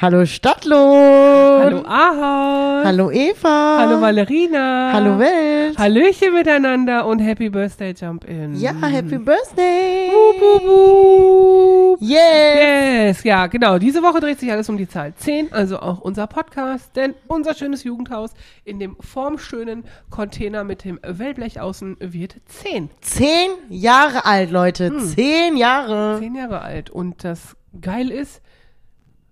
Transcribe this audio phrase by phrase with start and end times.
[0.00, 1.64] Hallo Stadtlohn.
[1.64, 2.84] Hallo Ahoi.
[2.84, 3.78] Hallo Eva.
[3.80, 4.92] Hallo Valerina.
[4.92, 5.76] Hallo Welt.
[5.76, 8.54] Hallöchen miteinander und Happy Birthday Jump In.
[8.54, 10.12] Ja, Happy Birthday.
[10.12, 12.00] Wup, wup, wup.
[12.00, 13.06] Yeah.
[13.08, 13.78] Yes, ja, genau.
[13.78, 17.54] Diese Woche dreht sich alles um die Zahl 10, also auch unser Podcast, denn unser
[17.54, 18.30] schönes Jugendhaus
[18.64, 22.88] in dem formschönen Container mit dem Wellblech außen wird 10.
[23.00, 24.90] Zehn Jahre alt, Leute.
[24.90, 25.00] Hm.
[25.00, 26.20] Zehn Jahre.
[26.20, 26.88] 10 Jahre alt.
[26.88, 28.40] Und das geil ist,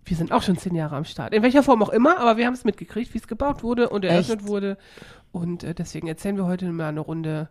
[0.07, 1.35] wir sind auch schon 10 Jahre am Start.
[1.35, 4.05] In welcher Form auch immer, aber wir haben es mitgekriegt, wie es gebaut wurde und
[4.05, 4.49] eröffnet Echt?
[4.49, 4.79] wurde.
[5.33, 7.49] Und äh, deswegen erzählen wir heute mal eine Runde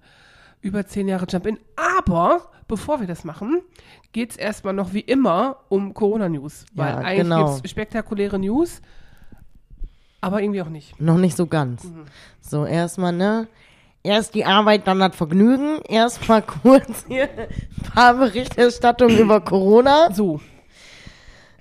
[0.61, 1.59] über 10 Jahre Jump-In.
[1.75, 3.61] Aber bevor wir das machen,
[4.13, 6.65] geht es erstmal noch wie immer um Corona-News.
[6.73, 7.53] Weil Ja, eigentlich genau.
[7.53, 8.81] gibt es spektakuläre News,
[10.21, 10.99] aber irgendwie auch nicht.
[10.99, 11.83] Noch nicht so ganz.
[11.83, 12.05] Mhm.
[12.41, 13.47] So, erstmal, ne?
[14.01, 15.79] Erst die Arbeit, dann das Vergnügen.
[15.87, 20.11] Erstmal kurz hier ein paar Berichterstattungen über Corona.
[20.13, 20.39] So,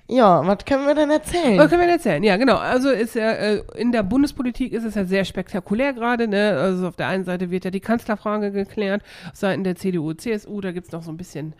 [0.07, 1.57] Ja, was können wir denn erzählen?
[1.57, 2.23] Was können wir denn erzählen?
[2.23, 2.57] Ja, genau.
[2.57, 6.27] Also ist ja äh, in der Bundespolitik ist es ja sehr spektakulär gerade.
[6.27, 6.57] Ne?
[6.59, 10.61] Also auf der einen Seite wird ja die Kanzlerfrage geklärt, auf Seiten der CDU, CSU,
[10.61, 11.53] da gibt's noch so ein bisschen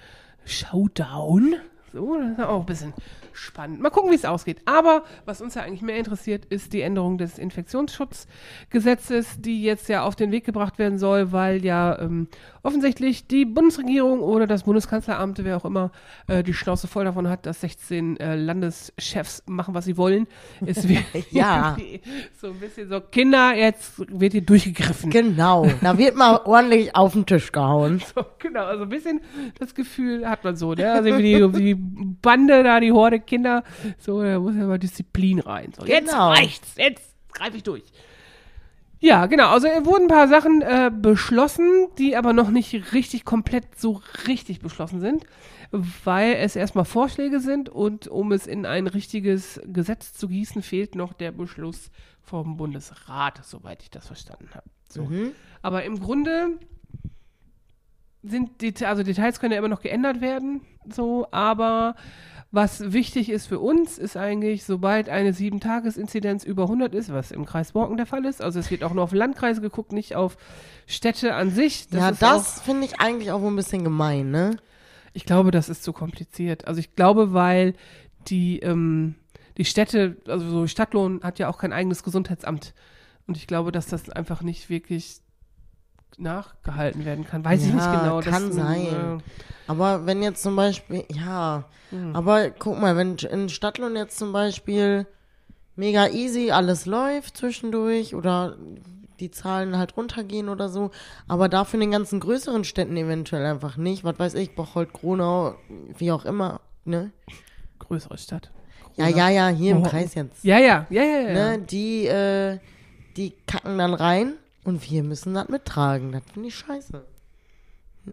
[0.45, 1.55] Showdown.
[1.95, 2.93] So, das ist auch ein bisschen
[3.31, 3.79] spannend.
[3.79, 4.57] Mal gucken, wie es ausgeht.
[4.65, 10.03] Aber was uns ja eigentlich mehr interessiert, ist die Änderung des Infektionsschutzgesetzes, die jetzt ja
[10.03, 12.27] auf den Weg gebracht werden soll, weil ja ähm,
[12.63, 15.91] offensichtlich die Bundesregierung oder das Bundeskanzleramt, wer auch immer,
[16.27, 20.27] äh, die Schnauze voll davon hat, dass 16 äh, Landeschefs machen, was sie wollen.
[20.65, 21.77] Es wird Ja.
[22.41, 25.11] so ein bisschen so, Kinder, jetzt wird hier durchgegriffen.
[25.11, 28.01] Genau, da wird mal ordentlich auf den Tisch gehauen.
[28.15, 29.21] So, genau, also ein bisschen
[29.59, 30.91] das Gefühl hat man so, ne?
[30.91, 33.63] Also wie die, die Bande da, die Horde Kinder,
[33.99, 35.71] so, da muss ja mal Disziplin rein.
[35.77, 36.29] So, jetzt Genau.
[36.29, 37.83] reicht's, jetzt greife ich durch.
[38.99, 43.23] Ja, genau, also es wurden ein paar Sachen äh, beschlossen, die aber noch nicht richtig
[43.25, 45.25] komplett so richtig beschlossen sind,
[46.03, 50.95] weil es erstmal Vorschläge sind und um es in ein richtiges Gesetz zu gießen, fehlt
[50.95, 51.91] noch der Beschluss
[52.23, 54.65] vom Bundesrat, soweit ich das verstanden habe.
[54.89, 55.07] So.
[55.61, 56.57] Aber im Grunde
[58.27, 61.95] sind die, also Details können ja immer noch geändert werden, so, aber
[62.51, 67.45] was wichtig ist für uns, ist eigentlich, sobald eine 7-Tages-Inzidenz über 100 ist, was im
[67.45, 70.37] Kreis Borken der Fall ist, also es wird auch nur auf Landkreise geguckt, nicht auf
[70.85, 71.87] Städte an sich.
[71.91, 74.57] ja, ist das finde ich eigentlich auch ein bisschen gemein, ne?
[75.13, 76.67] Ich glaube, das ist zu kompliziert.
[76.67, 77.73] Also ich glaube, weil
[78.27, 79.15] die, ähm,
[79.57, 82.73] die Städte, also so Stadtlohn hat ja auch kein eigenes Gesundheitsamt.
[83.27, 85.21] Und ich glaube, dass das einfach nicht wirklich
[86.19, 87.43] nachgehalten werden kann.
[87.43, 88.19] Weiß ich Ja, nicht genau.
[88.21, 89.19] kann das, sein.
[89.19, 89.23] Äh,
[89.67, 92.15] Aber wenn jetzt zum Beispiel, ja, Hm.
[92.15, 95.05] aber guck mal, wenn in Stadtlohn jetzt zum Beispiel
[95.75, 98.57] mega easy alles läuft zwischendurch oder
[99.19, 100.91] die Zahlen halt runtergehen oder so,
[101.27, 104.03] aber dafür in den ganzen größeren Städten eventuell einfach nicht.
[104.03, 105.55] Was weiß ich, Bocholt, Gronau,
[105.97, 107.11] wie auch immer, ne?
[107.79, 108.51] größere Stadt.
[108.95, 109.87] Ja, ja, ja, hier im Oh.
[109.87, 110.43] Kreis jetzt.
[110.43, 111.33] Ja, ja, ja, ja, ja.
[111.33, 111.59] Ne?
[111.59, 112.59] Die, äh,
[113.17, 114.33] die kacken dann rein
[114.65, 116.11] und wir müssen das mittragen.
[116.11, 117.05] Das finde ich scheiße.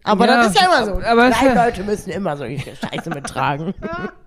[0.04, 1.06] Aber Ja, das ist ja immer so.
[1.06, 3.74] aber Kleine Leute müssen immer solche Scheiße mittragen.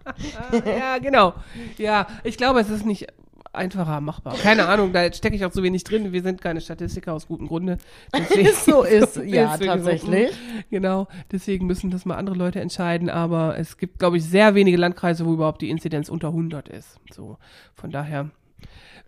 [0.66, 1.34] ja, genau.
[1.78, 3.08] Ja, ich glaube, es ist nicht
[3.52, 4.36] einfacher machbar.
[4.36, 6.12] Keine Ahnung, da stecke ich auch so wenig drin.
[6.12, 7.78] Wir sind keine Statistiker aus gutem Grunde.
[8.14, 10.38] Deswegen- so ist, ja, deswegen so, tatsächlich.
[10.70, 13.10] Genau, deswegen müssen das mal andere Leute entscheiden.
[13.10, 17.00] Aber es gibt, glaube ich, sehr wenige Landkreise, wo überhaupt die Inzidenz unter 100 ist.
[17.12, 17.38] So,
[17.74, 18.30] von daher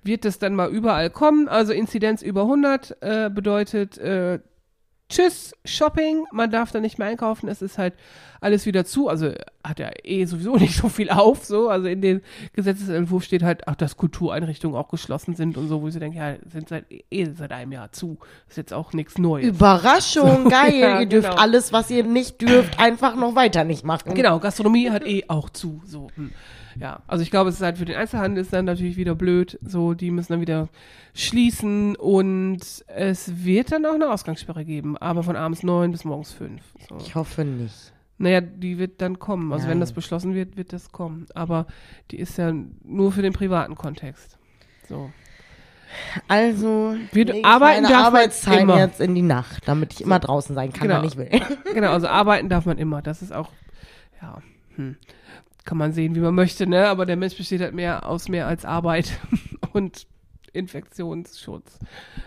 [0.03, 1.47] wird es dann mal überall kommen.
[1.47, 4.39] Also Inzidenz über 100 äh, bedeutet äh,
[5.09, 7.93] Tschüss, Shopping, man darf da nicht mehr einkaufen, es ist halt
[8.41, 9.31] alles wieder zu, also
[9.63, 12.21] hat ja eh sowieso nicht so viel auf, so, also in dem
[12.51, 16.17] Gesetzesentwurf steht halt, ach, dass Kultureinrichtungen auch geschlossen sind und so, wo ich so denke,
[16.17, 18.17] ja, sind seit, eh seit einem Jahr zu,
[18.49, 19.47] ist jetzt auch nichts Neues.
[19.47, 20.75] Überraschung, geil.
[20.75, 21.41] Ja, ihr dürft genau.
[21.41, 24.13] alles, was ihr nicht dürft, einfach noch weiter nicht machen.
[24.13, 25.81] Genau, Gastronomie hat eh auch zu.
[25.85, 26.31] So, hm.
[26.79, 27.01] Ja.
[27.07, 29.57] Also ich glaube, es ist halt für den Einzelhandel ist dann natürlich wieder blöd.
[29.61, 30.69] So, die müssen dann wieder
[31.13, 36.31] schließen und es wird dann auch eine Ausgangssperre geben, aber von abends neun bis morgens
[36.33, 36.61] fünf.
[36.89, 36.97] So.
[36.97, 37.93] Ich hoffe nicht.
[38.19, 39.51] Naja, die wird dann kommen.
[39.53, 39.81] Also wenn Nein.
[39.81, 41.27] das beschlossen wird, wird das kommen.
[41.35, 41.67] Aber
[42.11, 42.51] die ist ja
[42.83, 44.37] nur für den privaten Kontext.
[44.89, 45.11] So.
[46.27, 48.77] Also, Wir arbeiten darf man Arbeitszeit immer.
[48.77, 50.99] jetzt in die Nacht, damit ich immer draußen sein kann, Genau.
[50.99, 51.29] wann ich will.
[51.73, 53.01] Genau, also arbeiten darf man immer.
[53.01, 53.51] Das ist auch,
[54.21, 54.41] ja,
[54.75, 54.97] hm,
[55.67, 56.87] kann man sehen, wie man möchte, ne?
[56.87, 59.11] Aber der Mensch besteht halt mehr aus mehr als Arbeit.
[59.73, 60.07] Und
[60.53, 61.77] Infektionsschutz.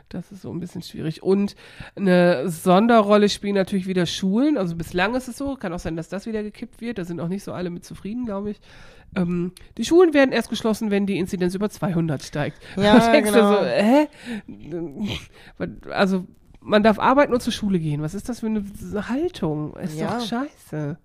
[0.09, 1.23] Das ist so ein bisschen schwierig.
[1.23, 1.57] Und
[1.97, 4.57] eine Sonderrolle spielen natürlich wieder Schulen.
[4.57, 5.57] Also bislang ist es so.
[5.57, 6.99] Kann auch sein, dass das wieder gekippt wird.
[6.99, 8.61] Da sind auch nicht so alle mit zufrieden, glaube ich.
[9.17, 12.59] Ähm, die Schulen werden erst geschlossen, wenn die Inzidenz über 200 steigt.
[12.77, 13.55] Ja, genau.
[13.55, 14.07] so, hä?
[15.91, 16.27] Also,
[16.61, 18.03] man darf arbeiten und zur Schule gehen.
[18.03, 18.65] Was ist das für eine
[19.09, 19.75] Haltung?
[19.77, 20.19] Ist Ja.
[20.19, 20.99] doch scheiße.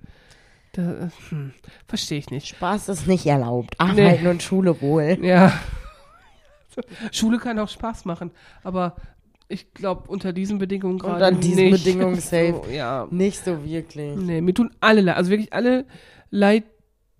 [0.75, 1.53] Da, hm,
[1.87, 2.47] verstehe ich nicht.
[2.47, 3.79] Spaß ist nicht erlaubt.
[3.79, 5.17] Arbeiten und Schule wohl.
[5.21, 5.53] Ja.
[7.11, 8.31] Schule kann auch Spaß machen,
[8.63, 8.95] aber
[9.47, 11.83] ich glaube, unter diesen Bedingungen gerade Unter diesen nicht.
[11.85, 12.61] Bedingungen safe.
[12.65, 13.07] So, ja.
[13.09, 14.17] Nicht so wirklich.
[14.17, 15.85] Nee, mir tun alle leid, also wirklich alle
[16.29, 16.65] leid,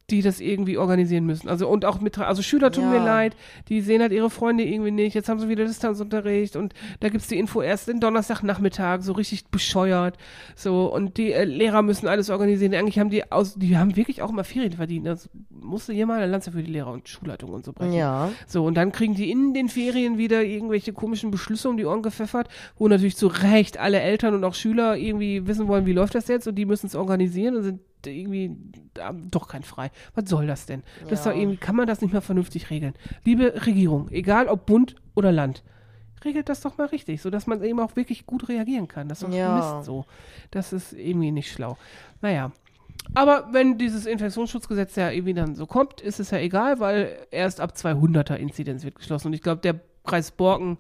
[0.10, 1.50] die das irgendwie organisieren müssen.
[1.50, 2.90] Also und auch mit, also Schüler tun Ja.
[2.92, 3.36] mir leid,
[3.70, 5.16] die sehen halt ihre Freunde irgendwie nicht.
[5.16, 9.48] Jetzt haben sie wieder Distanzunterricht und da gibt's die Info erst den Donnerstagnachmittag, so richtig
[9.48, 10.18] bescheuert.
[10.56, 12.74] So, und die äh, Lehrer müssen alles organisieren.
[12.76, 15.08] Eigentlich haben die aus, die haben wirklich auch immer Ferien verdient.
[15.08, 17.94] Das musste jemand eine Lanze für die Lehrer und Schulleitung und so brechen.
[17.94, 18.30] Ja.
[18.48, 22.04] So, und dann kriegen die in den Ferien wieder irgendwelche komischen Beschlüsse um die Ohren
[22.04, 22.48] gepfeffert,
[22.78, 26.28] wo natürlich zu Recht alle Eltern und auch Schüler irgendwie wissen wollen, wie läuft das
[26.28, 27.80] jetzt und die müssen es organisieren und sind
[28.12, 28.56] irgendwie
[29.30, 29.92] doch kein Frei.
[30.14, 30.84] Was soll das denn?
[31.10, 31.32] Das Ja.
[31.32, 32.94] doch irgendwie, kann man das nicht mal vernünftig regeln?
[33.24, 35.64] Liebe Regierung, egal ob Bund oder Land,
[36.24, 39.08] regelt das doch mal richtig, sodass man eben auch wirklich gut reagieren kann.
[39.08, 39.56] Das ist doch Ja.
[39.78, 40.06] Mist so.
[40.52, 41.78] Das ist irgendwie nicht schlau.
[42.22, 42.52] Naja.
[43.14, 47.60] Aber wenn dieses Infektionsschutzgesetz ja irgendwie dann so kommt, ist es ja egal, weil erst
[47.62, 49.28] ab 200er Inzidenz wird geschlossen.
[49.28, 50.78] Und ich glaube, der Preis Borken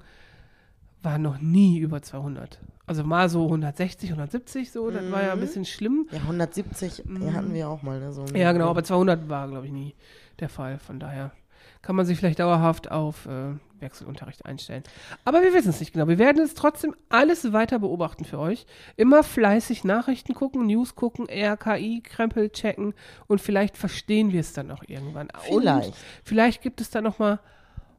[1.04, 2.60] war noch nie über 200.
[2.88, 6.08] Also mal so 160, 170 so, das war ja ein bisschen schlimm.
[6.12, 8.00] Ja, 170 ja, hatten wir auch mal.
[8.00, 9.96] Ne, so Ja, genau, aber 200 war, glaube ich, nie
[10.40, 10.78] der Fall.
[10.78, 11.32] Von daher
[11.82, 14.84] kann man sich vielleicht dauerhaft auf äh, Wechselunterricht einstellen.
[15.24, 16.08] Aber wir wissen es nicht genau.
[16.08, 18.66] Wir werden es trotzdem alles weiter beobachten für euch.
[18.98, 22.94] Immer fleißig Nachrichten gucken, News gucken, RKI, Krempel checken
[23.28, 25.30] und vielleicht verstehen wir es dann auch irgendwann.
[25.48, 25.90] Vielleicht.
[25.90, 27.40] Und vielleicht gibt es dann noch mal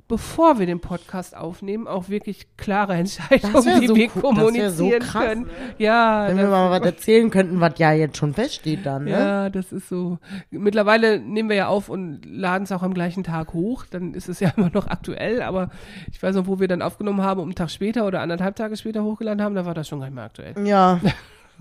[0.08, 4.22] bevor wir den Podcast aufnehmen, auch wirklich klare Entscheidungen, wie so wir cool.
[4.22, 5.50] Wär so kommunizieren krass, können.
[5.78, 9.10] Ja, Wenn wir mal was erzählen könnten, was ja jetzt schon feststeht dann, ne?
[9.10, 10.18] ja, das ist so.
[10.50, 13.84] Mittlerweile nehmen wir ja auf und laden es auch am gleichen Tag hoch.
[13.90, 15.42] Dann ist es ja immer noch aktuell.
[15.42, 15.70] Aber
[16.10, 18.76] ich weiß noch, wo wir dann aufgenommen haben, um einen Tag später oder anderthalb Tage
[18.76, 20.54] später hochgeladen haben, da war das schon gar nicht mehr aktuell.
[20.66, 21.00] Ja.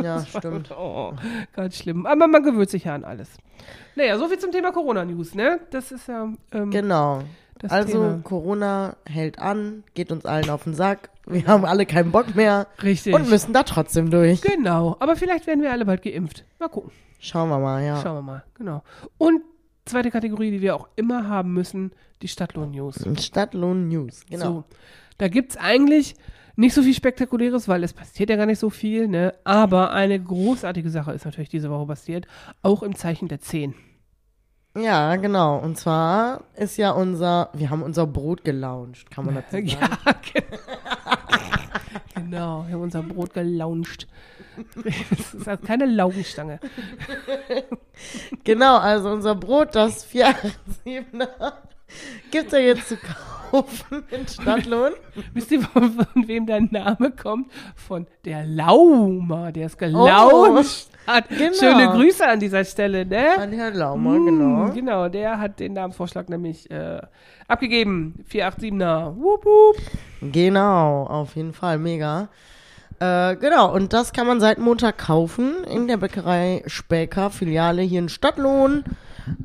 [0.03, 0.71] Ja, stimmt.
[0.71, 1.13] Oh,
[1.53, 2.05] ganz schlimm.
[2.05, 3.37] Aber man gewöhnt sich ja an alles.
[3.95, 5.61] Naja, soviel zum Thema Corona-News, ne?
[5.71, 7.21] Das ist ja ähm, Genau.
[7.65, 8.19] Das Also Thema.
[8.23, 11.09] Corona hält an, geht uns allen auf den Sack.
[11.27, 13.13] Wir haben alle keinen Bock mehr Richtig.
[13.13, 14.41] und müssen da trotzdem durch.
[14.41, 14.95] genau.
[14.99, 16.45] Aber vielleicht werden wir alle bald geimpft.
[16.59, 16.91] Mal gucken.
[17.19, 18.01] Schauen wir mal, ja.
[18.01, 18.43] Schauen wir mal.
[18.55, 18.83] Genau.
[19.17, 19.41] Und
[19.85, 21.91] zweite Kategorie, die wir auch immer haben müssen,
[22.21, 23.05] die Stadtlohn-News.
[23.19, 24.45] Stadtlohn News, genau.
[24.45, 24.63] So,
[25.17, 26.15] da gibt's eigentlich
[26.55, 29.33] nicht so viel Spektakuläres, weil es passiert ja gar nicht so viel, ne?
[29.43, 32.27] Aber eine großartige Sache ist natürlich diese Woche passiert,
[32.61, 33.73] auch im Zeichen der 10.
[34.75, 35.57] Ja, genau.
[35.57, 39.67] Und zwar ist ja unser, wir haben unser Brot gelauncht, kann man dazu sagen.
[39.67, 39.87] Ja,
[40.33, 40.57] genau.
[42.15, 44.07] genau, wir haben unser Brot gelauncht.
[44.75, 46.59] Das ist halt keine Laugenstange.
[48.43, 50.53] Genau, also unser Brot, das 487er,
[52.31, 54.93] gibt ja jetzt zu kaufen in Stadtlohn.
[55.33, 57.51] Wisst ihr, von, von wem der Name kommt?
[57.75, 61.29] Von der Lauma, der es gelauncht hat.
[61.29, 61.53] genau.
[61.53, 63.37] Schöne Grüße an dieser Stelle, ne?
[63.39, 64.71] An Herrn Laumer, Mm, genau.
[64.73, 66.99] Genau, der hat den Namensvorschlag nämlich äh,
[67.47, 68.15] abgegeben.
[68.31, 69.15] 487er.
[69.15, 69.77] Wup, wup.
[70.21, 72.29] Genau, auf jeden Fall, mega.
[72.99, 77.99] Äh, genau, und das kann man seit Montag kaufen in der Bäckerei Späker, Filiale hier
[77.99, 78.85] in Stadtlohn.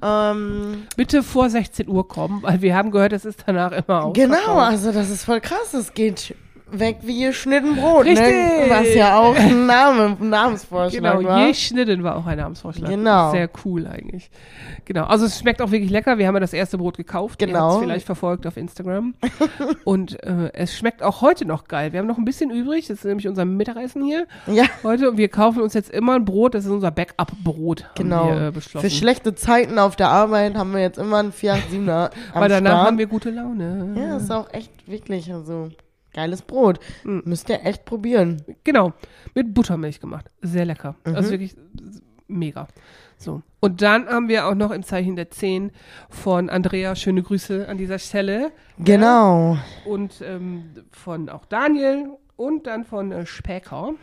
[0.03, 4.15] Ähm, Bitte vor 16 Uhr kommen, weil wir haben gehört, es ist danach immer ausverkauft.
[4.45, 6.35] genau, also das ist voll krass, es geht
[6.73, 8.27] weg wie geschnitten Brot, Richtig.
[8.27, 8.65] ne?
[8.69, 11.47] Was ja auch ein Name, ein Namensvorschlag Genau, war.
[11.47, 12.91] je schnitten war auch ein Namensvorschlag.
[12.91, 13.31] Genau.
[13.33, 14.31] Sehr cool eigentlich.
[14.85, 16.19] Genau, also es schmeckt auch wirklich lecker.
[16.19, 17.41] Wir haben ja das erste Brot gekauft.
[17.43, 17.71] Ihr Genau.
[17.71, 19.15] habt's vielleicht verfolgt auf Instagram.
[19.85, 21.93] Und äh, es schmeckt auch heute noch geil.
[21.93, 22.87] Wir haben noch ein bisschen übrig.
[22.89, 25.11] Das ist nämlich unser Mittagessen hier Ja, heute.
[25.11, 26.55] Und wir kaufen uns jetzt immer ein Brot.
[26.55, 27.85] Das ist unser Backup-Brot.
[27.95, 28.27] genau.
[28.29, 28.89] Wir, äh, beschlossen.
[28.89, 32.71] Für schlechte Zeiten auf der Arbeit haben wir jetzt immer einen 487er am Weil danach
[32.73, 32.87] Start.
[32.87, 33.95] haben wir gute Laune.
[33.97, 35.69] Ja, ist auch echt wirklich, also
[36.21, 36.79] geiles Brot.
[37.05, 37.21] Mm.
[37.25, 38.43] Müsst ihr echt probieren.
[38.65, 38.93] Genau,
[39.35, 40.27] mit Buttermilch gemacht.
[40.43, 40.95] Sehr lecker.
[41.07, 41.15] Mhm.
[41.17, 41.57] Also wirklich
[42.29, 42.69] mega.
[43.17, 43.43] So.
[43.61, 45.73] Und dann haben wir auch noch im Zeichen der 10
[46.09, 48.53] von Andrea, schöne Grüße an dieser Stelle.
[48.79, 49.57] Genau.
[49.85, 53.95] Und ähm, von auch Daniel und dann von äh, Späker.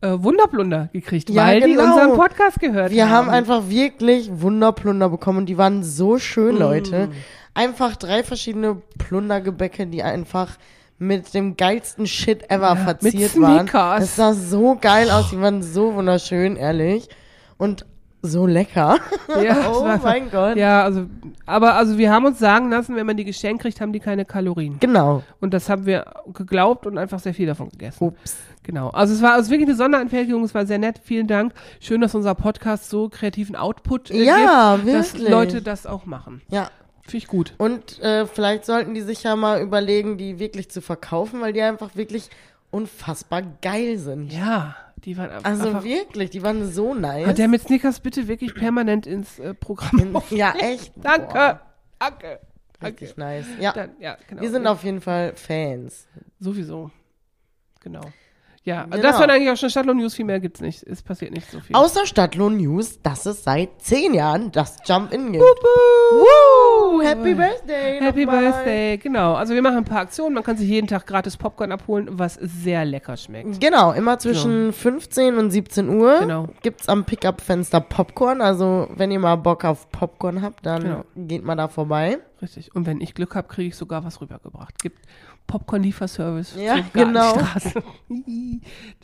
[0.00, 1.86] Äh, Wunderblunder gekriegt, Ja, weil die genau.
[1.92, 3.26] unseren Podcast gehört Wir haben.
[3.26, 6.58] haben einfach wirklich Wunderplunder bekommen und die waren so schön, Mm.
[6.58, 7.08] Leute.
[7.54, 10.56] Einfach drei verschiedene Plundergebäcke, die einfach
[10.98, 13.60] mit dem geilsten Shit ever mit verziert waren.
[13.60, 14.04] Snickers.
[14.04, 17.08] Es sah so geil aus, die waren so wunderschön, ehrlich.
[17.56, 17.86] Und
[18.20, 18.98] so lecker.
[19.40, 20.56] Ja, oh mein Gott.
[20.56, 21.06] Ja, also,
[21.46, 24.24] aber also wir haben uns sagen lassen, wenn man die geschenkt kriegt, haben die keine
[24.24, 24.78] Kalorien.
[24.80, 25.22] Genau.
[25.40, 28.02] Und das haben wir geglaubt und einfach sehr viel davon gegessen.
[28.02, 28.36] Ups.
[28.64, 28.90] Genau.
[28.90, 31.00] Also es war also wirklich eine Sonderanfertigung, es war sehr nett.
[31.02, 31.54] Vielen Dank.
[31.80, 35.30] Schön, dass unser Podcast so kreativen Output äh, Ja, gibt, dass wirklich.
[35.30, 36.42] Leute das auch machen.
[36.50, 36.68] Ja.
[37.10, 37.54] Finde ich gut.
[37.58, 41.62] Und äh, vielleicht sollten die sich ja mal überlegen, die wirklich zu verkaufen, weil die
[41.62, 42.28] einfach wirklich
[42.70, 44.32] unfassbar geil sind.
[44.32, 45.50] Ja, die waren einfach.
[45.50, 47.26] Also einfach wirklich, die waren so nice.
[47.26, 50.20] hat der mit Snickers bitte wirklich permanent ins äh, Programm.
[50.30, 50.92] ja, echt.
[50.96, 51.32] Danke.
[51.32, 51.60] Boah,
[51.98, 52.40] Danke.
[52.80, 53.00] Danke.
[53.02, 53.46] richtig nice.
[53.58, 54.42] Ja, Dann, ja, genau.
[54.42, 56.06] wir sind auf jeden Fall Fans.
[56.38, 56.90] Sowieso.
[57.80, 58.02] Genau.
[58.64, 59.02] Ja, also Genau.
[59.02, 60.82] das waren eigentlich auch schon Stadtlohn News, viel mehr gibt's nicht.
[60.82, 61.74] Es passiert nicht so viel.
[61.74, 65.42] Außer Stadtlohn News, dass es seit zehn Jahren das Jump-In gibt.
[65.42, 66.24] Woo!
[67.02, 67.98] Happy Birthday!
[68.00, 68.26] Happy.
[68.26, 69.34] Birthday, genau.
[69.34, 70.34] Also wir machen ein paar Aktionen.
[70.34, 73.60] Man kann sich jeden Tag gratis Popcorn abholen, was sehr lecker schmeckt.
[73.60, 76.48] Genau, immer zwischen 15 und 17 Uhr Genau.
[76.62, 78.40] gibt's am Pickup-Fenster Popcorn.
[78.40, 81.04] Also wenn ihr mal Bock auf Popcorn habt, dann Genau.
[81.16, 82.18] geht mal da vorbei.
[82.42, 82.74] Richtig.
[82.74, 84.80] Und wenn ich Glück habe, kriege ich sogar was rübergebracht.
[84.80, 84.98] Gibt
[85.48, 87.34] Popcorn-Lieferservice Ja, genau.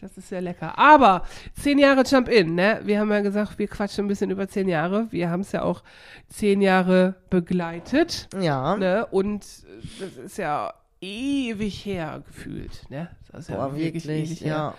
[0.00, 0.78] Das ist sehr lecker.
[0.78, 1.22] Aber
[1.58, 2.80] zehn Jahre Jump-In, ne?
[2.84, 5.06] Wir haben ja gesagt, wir quatschen ein bisschen über zehn Jahre.
[5.10, 5.82] Wir haben es ja auch
[6.28, 7.63] zehn Jahre begleitet.
[8.40, 8.76] Ja.
[8.76, 9.06] Ne?
[9.06, 12.88] Und äh, das ist ja ewig her gefühlt.
[12.90, 13.10] Ne?
[13.30, 14.48] Das ist ja Boah, wirklich, ewig her.
[14.48, 14.74] ja.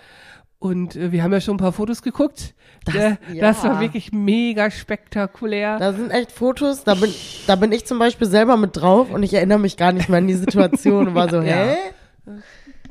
[0.58, 2.54] Und äh, wir haben ja schon ein paar Fotos geguckt.
[2.84, 3.18] Das, ne?
[3.32, 3.40] ja.
[3.42, 5.78] das war wirklich mega spektakulär.
[5.78, 7.12] Da sind echt Fotos, da bin,
[7.46, 10.18] da bin ich zum Beispiel selber mit drauf und ich erinnere mich gar nicht mehr
[10.18, 11.56] an die Situation und war so, Ja.
[11.56, 11.76] hä?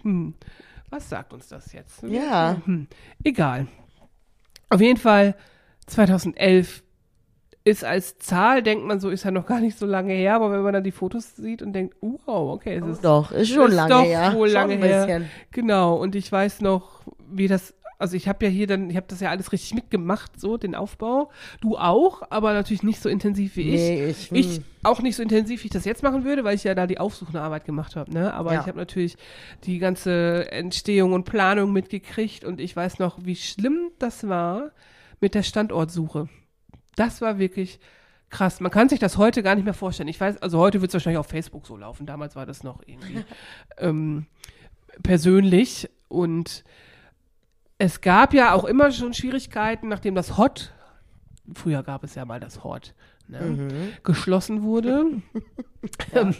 [0.03, 0.35] Hm.
[0.91, 2.03] Was sagt uns das jetzt?
[2.03, 2.61] Ja.
[2.65, 2.87] Hm.
[3.23, 3.67] Egal.
[4.69, 5.35] Auf jeden Fall
[5.87, 6.83] 2011
[7.65, 10.51] ist als Zahl, denkt man so, ist ja noch gar nicht so lange her, aber
[10.51, 13.69] wenn man dann die Fotos sieht und denkt, wow, okay, es ist Doch, ist schon
[13.69, 14.33] ist lange doch her.
[14.35, 15.05] wohl schon lange ein her.
[15.07, 15.25] bisschen.
[15.51, 19.07] Genau, und ich weiß noch, wie das, also ich habe ja hier dann, ich habe
[19.09, 21.31] das ja alles richtig mitgemacht, so den Aufbau.
[21.59, 23.81] Du auch, aber natürlich nicht so intensiv wie ich.
[23.81, 24.63] Nee, ich, Ich hm.
[24.83, 26.99] auch nicht so intensiv, wie ich das jetzt machen würde, weil ich ja da die
[26.99, 28.31] aufsuchende Arbeit gemacht habe, ne?
[28.31, 28.61] Aber Ja.
[28.61, 29.15] ich habe natürlich
[29.63, 34.69] die ganze Entstehung und Planung mitgekriegt und ich weiß noch, wie schlimm das war
[35.19, 36.29] mit der Standortsuche.
[36.95, 37.79] Das war wirklich
[38.29, 38.59] krass.
[38.59, 40.09] Man kann sich das heute gar nicht mehr vorstellen.
[40.09, 42.05] Ich weiß, also heute wird es wahrscheinlich auf Facebook so laufen.
[42.05, 43.23] Damals war das noch irgendwie
[43.77, 44.25] ähm,
[45.03, 46.63] persönlich und
[47.77, 50.73] es gab ja auch immer schon Schwierigkeiten, nachdem das Hot,
[51.53, 52.93] früher gab es ja mal das Hot,
[53.27, 53.93] ne, Mhm.
[54.03, 55.21] geschlossen wurde.
[56.13, 56.33] ähm,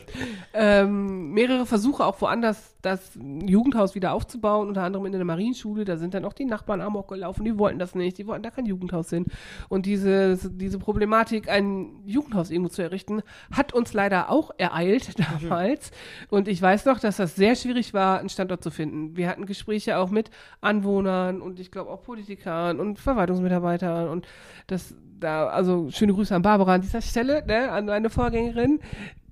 [0.54, 5.86] ähm, mehrere Versuche auch woanders das Jugendhaus wieder aufzubauen, unter anderem in der Marienschule.
[5.86, 8.52] Da sind dann auch die Nachbarn amok gelaufen, die wollten das nicht, die wollten da
[8.52, 9.26] kein Jugendhaus hin.
[9.70, 15.92] Und diese, diese Problematik, ein Jugendhaus irgendwo zu errichten, hat uns leider auch ereilt damals.
[16.30, 19.18] Und ich weiß noch, dass das sehr schwierig war, einen Standort zu finden.
[19.18, 20.30] Wir hatten Gespräche auch mit
[20.62, 24.28] Anwohnern und ich glaube auch Politikern und Verwaltungsmitarbeitern und
[24.68, 28.80] das da, also schöne Grüße an Barbara an dieser Stelle, ne, an meine Vorgängerin,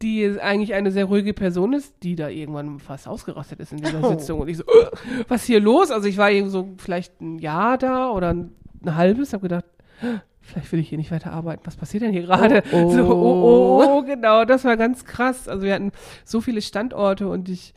[0.04, 4.04] die eigentlich eine sehr ruhige Person ist, die da irgendwann fast ausgerastet ist in dieser
[4.04, 4.10] Oh.
[4.10, 4.40] Sitzung.
[4.42, 4.88] Und ich so, "Äh,
[5.28, 5.90] was ist hier los?
[5.90, 8.52] Also ich war eben so vielleicht ein Jahr da oder ein,
[8.86, 9.66] ein halbes, habe gedacht,
[10.02, 11.62] "Äh, vielleicht will ich hier nicht weiter arbeiten.
[11.66, 12.62] Was passiert denn hier gerade?
[12.72, 12.92] Oh, oh.
[12.96, 15.48] So, oh, oh, genau, das war ganz krass.
[15.48, 15.92] Also wir hatten
[16.26, 17.74] so viele Standorte und ich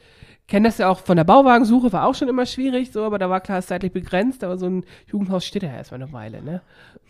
[0.49, 3.29] kenne das ja auch von der Bauwagensuche, war auch schon immer schwierig, so, aber da
[3.31, 6.41] war klar, es ist zeitlich begrenzt, aber so ein Jugendhaus steht ja erstmal eine Weile,
[6.43, 6.61] ne?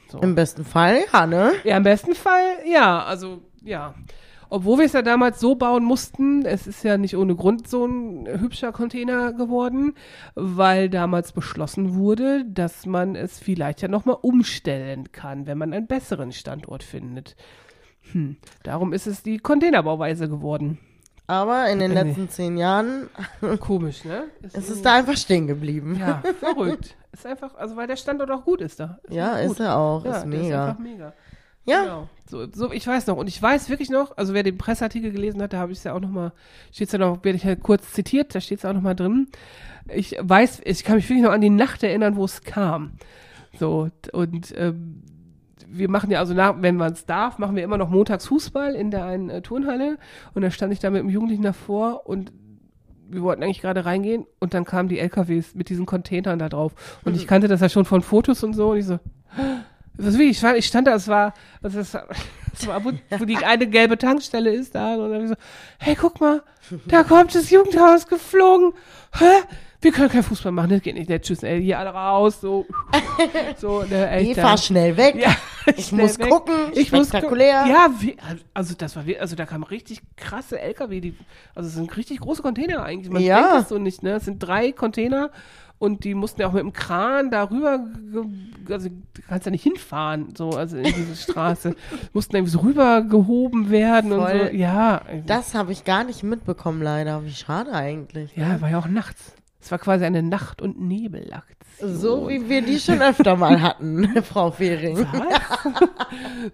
[0.08, 0.20] So.
[0.20, 1.52] Im besten Fall, ja, ne?
[1.64, 3.94] Ja, im besten Fall, ja, also, ja.
[4.48, 7.84] Obwohl wir es ja damals so bauen mussten, es ist ja nicht ohne Grund so
[7.86, 9.94] ein hübscher Container geworden,
[10.34, 15.86] weil damals beschlossen wurde, dass man es vielleicht ja nochmal umstellen kann, wenn man einen
[15.86, 17.36] besseren Standort findet.
[18.12, 20.78] Hm, darum ist es die Containerbauweise geworden.
[21.28, 22.08] Aber in den Äh, nee.
[22.10, 23.08] letzten zehn Jahren
[23.60, 24.24] Komisch, ne?
[24.42, 25.96] ist es da einfach stehen geblieben.
[25.98, 26.96] Ja, verrückt.
[27.12, 29.00] Ist einfach, also weil der Standort auch gut ist da.
[29.08, 30.04] Ja, einfach ist er auch.
[30.04, 30.68] Ja, ist der ist mega.
[30.68, 31.12] einfach mega.
[31.66, 32.08] Ja, Genau.
[32.28, 33.16] So, so, ich weiß noch.
[33.16, 35.84] Und ich weiß wirklich noch, also wer den Presseartikel gelesen hat, da habe ich es
[35.84, 36.32] ja auch nochmal,
[36.72, 39.28] steht es ja noch, werde ich ja kurz zitiert, da steht es auch nochmal drin.
[39.88, 42.92] Ich weiß, ich kann mich wirklich noch an die Nacht erinnern, wo es kam.
[43.58, 45.02] So, und ähm,
[45.68, 48.74] wir machen ja also nach, wenn man es darf, machen wir immer noch montags Fußball
[48.74, 49.98] in der einen äh, Turnhalle.
[50.34, 52.32] Und da stand ich da mit dem Jugendlichen davor und
[53.08, 56.72] wir wollten eigentlich gerade reingehen und dann kamen die LKWs mit diesen Containern da drauf.
[57.04, 58.98] Und ich kannte das ja schon von Fotos und so und ich so,
[59.96, 62.06] wirklich, ich stand, ich stand da, es war, also es war,
[62.52, 65.34] es war wo, wo die eine gelbe Tankstelle ist da und dann ich so,
[65.78, 66.42] hey, guck mal,
[66.86, 68.72] da kommt das Jugendhaus geflogen.
[69.18, 69.24] Hä?
[69.82, 71.08] Wir können kein Fußball machen, das geht nicht.
[71.08, 72.66] Ne, tschüss, ey, hier alle raus, so,
[73.58, 74.30] so, ne, echt.
[74.38, 75.14] Eva, da- schnell weg.
[75.16, 75.36] ja,
[75.76, 76.30] ich schnell muss weg.
[76.30, 76.54] gucken.
[76.72, 77.58] Ich muss spektakulär.
[77.64, 77.72] gucken.
[77.74, 78.16] Ja, wie,
[78.54, 81.14] also das war, also da kamen richtig krasse LKW, die,
[81.54, 83.12] also es sind richtig große Container eigentlich.
[83.12, 83.36] Man Ja.
[83.40, 84.12] denkt das so nicht, ne?
[84.14, 85.30] Es sind drei Container
[85.78, 87.86] und die mussten ja auch mit dem Kran darüber,
[88.70, 91.74] also du kannst ja nicht hinfahren, so, also in diese Straße,
[92.12, 94.48] mussten irgendwie so rübergehoben werden und Voll.
[94.50, 95.02] so, ja.
[95.26, 97.24] Das habe ich gar nicht mitbekommen, leider.
[97.24, 98.34] Wie schade eigentlich.
[98.36, 99.34] ja, war ja auch nachts.
[99.66, 101.96] Es war quasi eine Nacht- und Nebelaktion.
[101.96, 105.04] So wie wir die schon öfter mal hatten, Frau Fehring.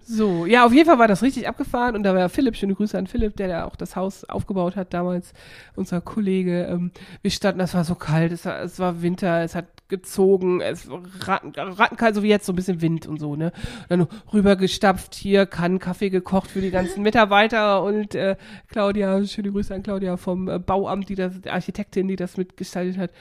[0.03, 2.97] So, ja, auf jeden Fall war das richtig abgefahren und da war Philipp, schöne Grüße
[2.97, 5.31] an Philipp, der da auch das Haus aufgebaut hat damals,
[5.75, 6.63] unser Kollege.
[6.63, 6.89] Ähm,
[7.21, 10.89] wir standen, es war so kalt, es war, es war Winter, es hat gezogen, es
[11.19, 13.51] ratten, rattenkalt, so wie jetzt, so ein bisschen Wind und so, ne.
[13.89, 18.37] Und dann rübergestapft, hier Kannen Kaffee gekocht für die ganzen Mitarbeiter und äh,
[18.69, 22.97] Claudia, schöne Grüße an Claudia vom äh, Bauamt, die das, die Architektin, die das mitgestaltet
[22.97, 23.11] hat.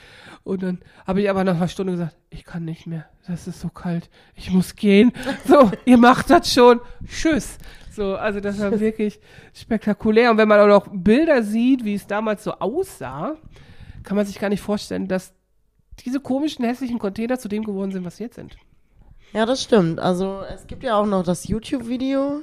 [0.44, 3.60] Und dann habe ich aber nach einer Stunde gesagt, ich kann nicht mehr, das ist
[3.60, 5.12] so kalt, ich muss gehen.
[5.46, 7.58] So, ihr macht das schon, tschüss.
[7.90, 9.20] So, also das war wirklich
[9.52, 10.30] spektakulär.
[10.30, 13.36] Und wenn man auch noch Bilder sieht, wie es damals so aussah,
[14.04, 15.34] kann man sich gar nicht vorstellen, dass
[16.00, 18.56] diese komischen, hässlichen Container zu dem geworden sind, was sie jetzt sind.
[19.32, 19.98] Ja, das stimmt.
[20.00, 22.40] Also es gibt ja auch noch das YouTube-Video.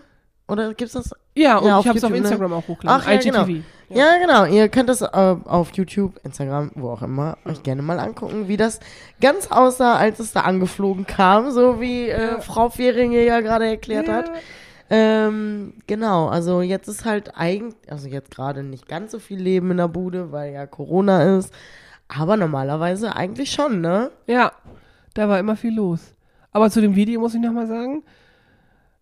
[0.48, 1.12] Oder gibt's das?
[1.36, 2.18] Ja, und Ja, ich habe es auf ne?
[2.18, 3.02] Instagram auch hochgeladen.
[3.06, 3.46] Ach, ja, genau.
[3.46, 3.64] IGTV.
[3.90, 4.46] Ja, genau.
[4.46, 8.58] Ihr könnt das äh, auf YouTube, Instagram, wo auch immer, euch gerne mal angucken, wie
[8.58, 8.80] das
[9.22, 12.40] ganz aussah, als es da angeflogen kam, so wie äh, Ja.
[12.40, 14.14] Frau Fehringe ja gerade erklärt Ja.
[14.16, 14.32] hat.
[14.90, 19.70] Ähm, genau, also jetzt ist halt eigentlich, also jetzt gerade nicht ganz so viel Leben
[19.70, 21.54] in der Bude, weil ja Corona ist.
[22.10, 24.12] Aber normalerweise eigentlich schon, ne?
[24.28, 24.52] Ja,
[25.14, 26.16] da war immer viel los.
[26.52, 28.04] Aber zu dem Video muss ich nochmal sagen,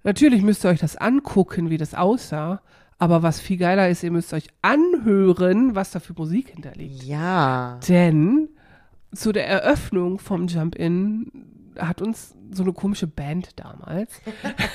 [0.04, 2.62] natürlich müsst ihr euch das angucken, wie das aussah.
[3.00, 7.04] Aber was viel geiler ist, ihr müsst euch anhören, was da für Musik hinterliegt.
[7.04, 7.80] Ja.
[7.88, 8.50] Denn
[9.14, 11.32] zu der Eröffnung vom Jump-In
[11.80, 14.20] hat uns so eine komische Band damals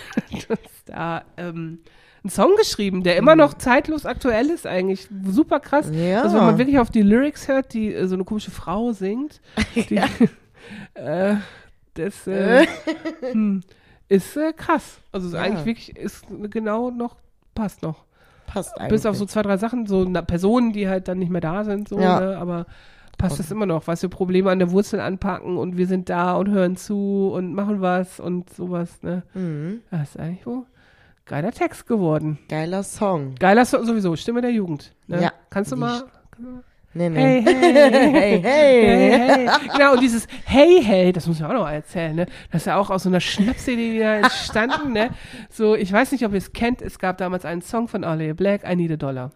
[0.86, 1.80] da ähm,
[2.25, 5.09] einen Song geschrieben, der immer noch zeitlos aktuell ist eigentlich.
[5.26, 5.91] Super krass.
[5.93, 6.23] Ja.
[6.23, 9.41] Also wenn man wirklich auf die Lyrics hört, die äh, so eine komische Frau singt,
[9.75, 9.97] die,
[10.95, 11.37] äh,
[11.95, 12.67] das äh,
[13.33, 13.62] hm,
[14.09, 14.99] ist äh, krass.
[15.11, 15.41] Also ist Ja.
[15.41, 17.17] eigentlich wirklich ist genau noch
[17.55, 18.05] passt noch.
[18.47, 18.91] Passt eigentlich.
[18.91, 21.65] Bis auf so zwei, drei Sachen, so na, Personen, die halt dann nicht mehr da
[21.65, 22.21] sind, so, Ja.
[22.21, 22.39] ne?
[22.39, 22.67] aber
[23.19, 26.35] passt das immer noch, was wir Probleme an der Wurzel anpacken und wir sind da
[26.35, 29.23] und hören zu und machen was und sowas, ne?
[29.35, 29.80] Mhm.
[29.91, 30.65] Das ist eigentlich wohl
[31.26, 32.39] geiler Text geworden.
[32.49, 33.35] Geiler Song.
[33.37, 34.95] Geiler Song sowieso, Stimme der Jugend.
[35.06, 35.23] Ne?
[35.23, 35.32] Ja.
[35.50, 36.04] Kannst du mal.
[36.95, 37.21] Nee, nee.
[37.21, 38.43] Hey, hey, hey, hey.
[38.43, 39.69] hey, hey.
[39.73, 42.26] Genau, und dieses Hey, hey, das muss ich auch noch erzählen, ne?
[42.50, 45.11] Das ist ja auch aus so einer Schnapsidee wieder entstanden, ne?
[45.49, 48.35] So, ich weiß nicht, ob ihr es kennt, es gab damals einen Song von Arley
[48.35, 49.30] Black, I Need a Dollar.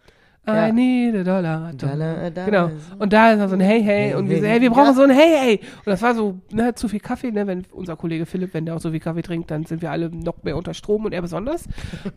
[0.48, 0.72] I Ja.
[0.72, 1.72] need a dollar.
[1.74, 2.46] Dollar, a dollar.
[2.46, 2.70] Genau.
[2.98, 4.14] Und da ist noch so ein Hey, hey.
[4.14, 5.61] Und wir so, hey, wir brauchen so ein Hey, hey.
[5.78, 8.76] Und das war so, ne, zu viel Kaffee, ne, wenn unser Kollege Philipp, wenn der
[8.76, 11.20] auch so viel Kaffee trinkt, dann sind wir alle noch mehr unter Strom und er
[11.22, 11.64] besonders.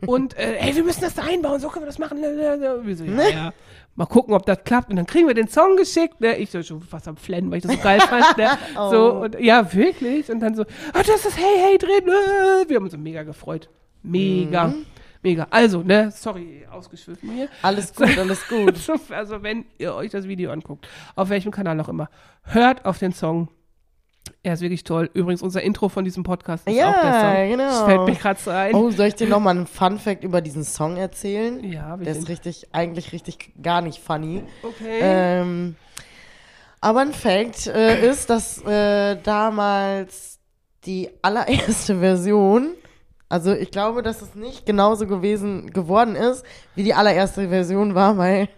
[0.06, 2.20] Und, äh, hey, wir müssen das da einbauen, so können wir das machen.
[2.22, 3.54] Wir so, ja, ja.
[3.96, 4.92] Mal gucken, ob das klappt.
[4.92, 6.38] Und dann kriegen wir den Song geschickt, ne.
[6.38, 8.50] Ich so schon fast am Flennen, weil ich das so geil fand, ne.
[8.92, 9.24] So, Oh.
[9.24, 10.30] und, ja, wirklich.
[10.32, 10.64] Und dann so,
[10.94, 12.06] ah, das ist Hey, hey drin.
[12.68, 13.70] Wir haben uns so mega gefreut.
[14.04, 14.74] Mega.
[15.22, 15.48] Mega.
[15.50, 17.50] Also, ne, sorry, ausgeschwiffen hier.
[17.62, 18.78] Alles gut, alles gut.
[18.78, 22.10] So, Also, wenn ihr euch das Video anguckt, auf welchem Kanal auch immer,
[22.44, 23.50] hört auf den Song.
[24.44, 25.10] Er ist wirklich toll.
[25.14, 27.50] Übrigens, unser Intro von diesem Podcast ist Ja, auch der Song.
[27.50, 27.64] genau.
[27.70, 28.76] Das fällt mir gerade so ein.
[28.76, 31.64] Oh, soll ich dir nochmal einen Fun-Fact über diesen Song erzählen?
[31.70, 34.44] Ja, Der ist richtig, eigentlich richtig gar nicht funny.
[34.62, 35.00] Okay.
[35.02, 35.76] Ähm,
[36.80, 40.40] aber ein Fact äh, ist, dass äh, damals
[40.86, 42.74] die allererste Version,
[43.30, 46.44] also ich glaube, dass es nicht genauso gewesen geworden ist,
[46.76, 48.50] wie die allererste Version war, weil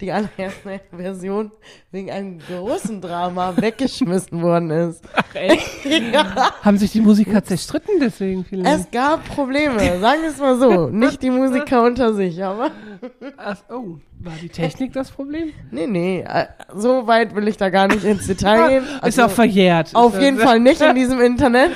[0.00, 1.50] die allererste Version
[1.90, 5.02] wegen einem großen Drama weggeschmissen worden ist.
[5.14, 5.66] Ach, echt?
[6.62, 8.80] Haben sich die Musiker zerstritten deswegen vielleicht?
[8.80, 10.88] Es gab Probleme, sagen wir es mal so.
[10.88, 12.70] Nicht die Musiker unter sich, aber
[13.36, 15.52] Ach, oh, war die Technik das Problem?
[15.70, 18.84] nee, nee, äh, so weit will ich da gar nicht ins Detail gehen.
[18.84, 19.94] ist Also, auch verjährt.
[19.94, 21.72] Auf Ist jeden Fall nicht in diesem Internet,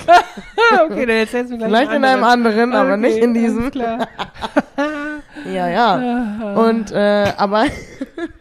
[0.85, 3.71] okay, dann erzählst du gleich vielleicht in einem anderen, aber Okay, nicht in alles diesem.
[3.71, 4.09] Klar.
[5.47, 6.55] Ja, ja.
[6.55, 7.67] Und, äh, aber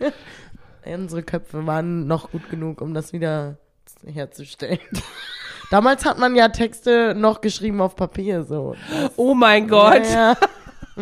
[0.86, 3.58] unsere Köpfe waren noch gut genug, um das wieder
[4.06, 4.80] herzustellen.
[5.72, 8.76] Damals hat man ja Texte noch geschrieben auf Papier, so.
[9.18, 10.02] Oh mein Gott.
[10.12, 10.36] Ja,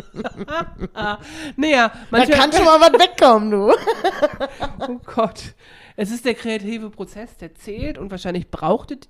[1.56, 3.72] Naja, da manche, kann schon mal was wegkommen, du.
[4.80, 5.54] Oh Gott.
[5.96, 9.08] Es ist der kreative Prozess, der zählt und wahrscheinlich brauchtet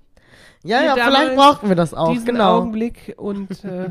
[0.62, 2.59] Ja, ja, vielleicht brauchten wir das auch, diesen genau.
[2.59, 3.90] Augenblick und äh,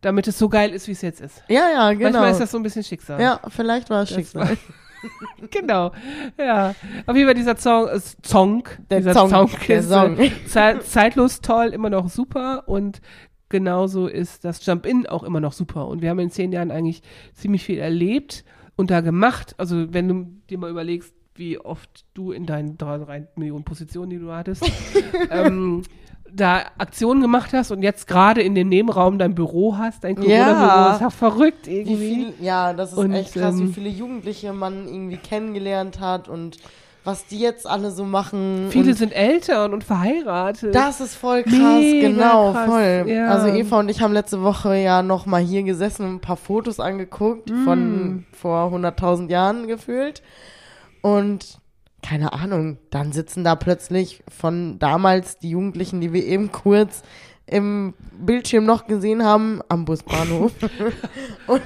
[0.00, 1.42] damit es so geil ist, wie es jetzt ist.
[1.48, 2.04] Ja, ja, genau.
[2.10, 3.20] Manchmal ist das so ein bisschen Schicksal.
[3.20, 4.56] ja, vielleicht war es Das Schicksal.
[5.50, 5.92] Genau.
[6.38, 6.74] Ja.
[7.06, 10.18] Auf jeden Fall dieser Song, äh, Song, Der dieser Song, Song, der ist Song.
[10.18, 13.00] Äh, zei- zeitlos toll, immer noch super und
[13.48, 15.88] genauso ist das Jump-In auch immer noch super.
[15.88, 17.02] Und wir haben in zehn Jahren eigentlich
[17.34, 18.44] ziemlich viel erlebt
[18.76, 19.54] und da gemacht.
[19.56, 24.10] Also wenn du dir mal überlegst, wie oft du in deinen drei, drei Millionen Positionen,
[24.10, 24.62] die du hattest,
[25.30, 25.82] ähm,
[26.34, 30.66] da Aktionen gemacht hast und jetzt gerade in dem Nebenraum dein Büro hast, dein Corona-Büro.
[30.66, 30.92] Ja.
[30.94, 31.96] ist ja verrückt Wie irgendwie.
[31.96, 36.28] viel, ja, das ist Und, echt krass, wie ähm, viele Jugendliche man irgendwie kennengelernt hat
[36.28, 36.58] und
[37.02, 38.66] was die jetzt alle so machen.
[38.68, 40.74] Viele sind Eltern und verheiratet.
[40.74, 43.04] Das ist voll krass, Mega genau, krass, voll.
[43.08, 43.28] ja.
[43.28, 46.36] Also Eva und ich haben letzte Woche ja noch mal hier gesessen und ein paar
[46.36, 47.64] Fotos angeguckt Mm.
[47.64, 50.22] von vor 100.000 Jahren gefühlt.
[51.00, 51.58] Und
[52.02, 57.02] keine Ahnung, dann sitzen da plötzlich von damals die Jugendlichen, die wir eben kurz
[57.46, 60.52] im Bildschirm noch gesehen haben, am Busbahnhof.
[61.48, 61.62] Ja und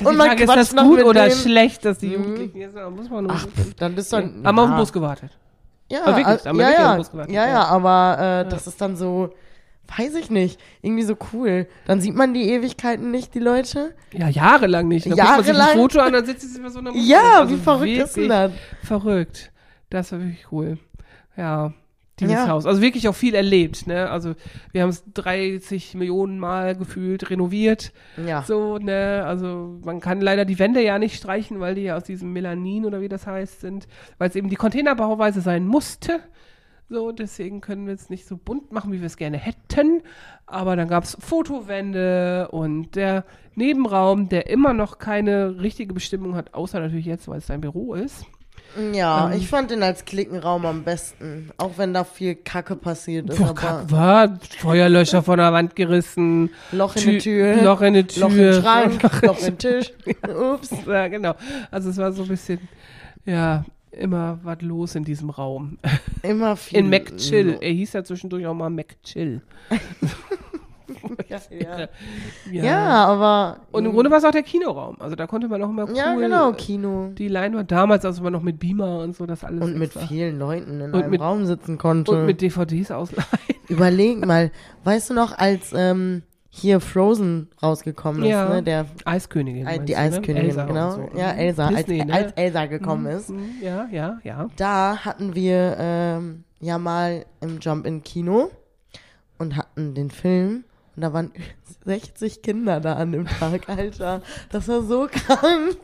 [0.00, 1.36] die man Frage, ist das gut oder denen.
[1.36, 2.12] schlecht, dass die Mhm.
[2.14, 2.74] Jugendlichen jetzt
[3.10, 4.44] man nur Ach, pf, dann bist du dann.
[4.44, 4.78] Haben auf den ja.
[4.80, 5.30] Bus gewartet.
[5.90, 7.52] Ja, Aber wirklich, also, haben wir ja, ja, den Bus gewartet, ja, ja.
[7.52, 9.30] ja, aber äh, das ist dann so,
[9.96, 11.66] weiß ich nicht, irgendwie so cool.
[11.86, 13.94] Dann sieht man die Ewigkeiten nicht, die Leute.
[14.12, 15.06] Ja, jahrelang nicht.
[15.06, 15.68] Dann guckt man sich Jahrelang?
[15.70, 17.04] ein Foto an, dann sitzt sie bei so einer Mutter.
[17.04, 18.52] Ja, Also wie verrückt ist denn das?
[18.82, 19.52] Verrückt.
[19.90, 20.78] Das war wirklich cool.
[21.36, 21.72] Ja,
[22.20, 22.48] dieses Ja.
[22.48, 22.64] Haus.
[22.66, 24.08] Also wirklich auch viel erlebt, ne?
[24.08, 24.34] Also
[24.72, 27.92] wir haben es 30 Millionen Mal gefühlt renoviert.
[28.24, 28.42] Ja.
[28.42, 29.24] So, ne?
[29.26, 32.84] Also man kann leider die Wände ja nicht streichen, weil die ja aus diesem Melanin
[32.86, 33.86] oder wie das heißt sind,
[34.18, 36.20] weil es eben die Containerbauweise sein musste.
[36.90, 40.02] So, deswegen können wir es nicht so bunt machen, wie wir es gerne hätten.
[40.46, 46.52] Aber dann gab es Fotowände und der Nebenraum, der immer noch keine richtige Bestimmung hat,
[46.54, 48.24] außer natürlich jetzt, weil es sein Büro ist.
[48.92, 49.38] Ja, Ähm.
[49.38, 51.50] ich fand den als Klickenraum am besten.
[51.58, 53.38] Auch wenn da viel Kacke passiert ist.
[53.38, 56.50] Boah, Kack, war Feuerlöscher von der Wand gerissen.
[56.72, 57.62] Loch in Tü- die Tür.
[57.62, 58.22] Loch in die Tür.
[58.28, 59.92] Loch im Schrank, Loch im Tisch.
[60.52, 60.70] Ups.
[60.86, 61.34] Ja, genau.
[61.70, 62.58] Also es war so ein bisschen,
[63.24, 63.64] ja,
[63.98, 65.78] immer was los in diesem Raum.
[66.22, 66.78] Immer viel.
[66.78, 67.58] In McChill.
[67.60, 69.42] Er hieß ja zwischendurch auch mal McChill.
[71.28, 71.88] Ja, ja.
[72.50, 72.64] Ja.
[72.64, 73.60] ja, aber.
[73.72, 74.96] Und im Grunde war es auch der Kinoraum.
[75.00, 77.10] Also da konnte man auch immer cool Ja, genau, Kino.
[77.16, 79.62] die Leinwand damals, also man noch mit Beamer und so, das alles.
[79.62, 80.06] Und mit extra.
[80.06, 82.10] vielen Leuten in Und einem mit- Raum sitzen konnte.
[82.12, 83.26] und mit DVDs ausleihen.
[83.68, 84.50] Überleg mal,
[84.84, 86.22] weißt du noch, als ähm,
[86.56, 88.48] hier Frozen rausgekommen ist, Ja.
[88.48, 88.62] ne?
[88.62, 89.66] Der, Eiskönigin.
[89.66, 89.98] äh, die ne?
[89.98, 90.90] Eiskönigin, Elsa genau.
[90.92, 91.10] so.
[91.16, 92.14] Ja, Elsa, Disney, als, ne?
[92.14, 93.30] als Elsa gekommen ist.
[93.30, 94.48] Mhm, Ja, ja, ja.
[94.56, 98.50] Da hatten wir ähm, ja mal im Jump-In-Kino
[99.38, 100.64] und hatten den Film.
[100.94, 101.32] Und da waren
[101.86, 104.22] 60 Kinder da an dem Tag, Alter.
[104.50, 105.76] Das war so krank.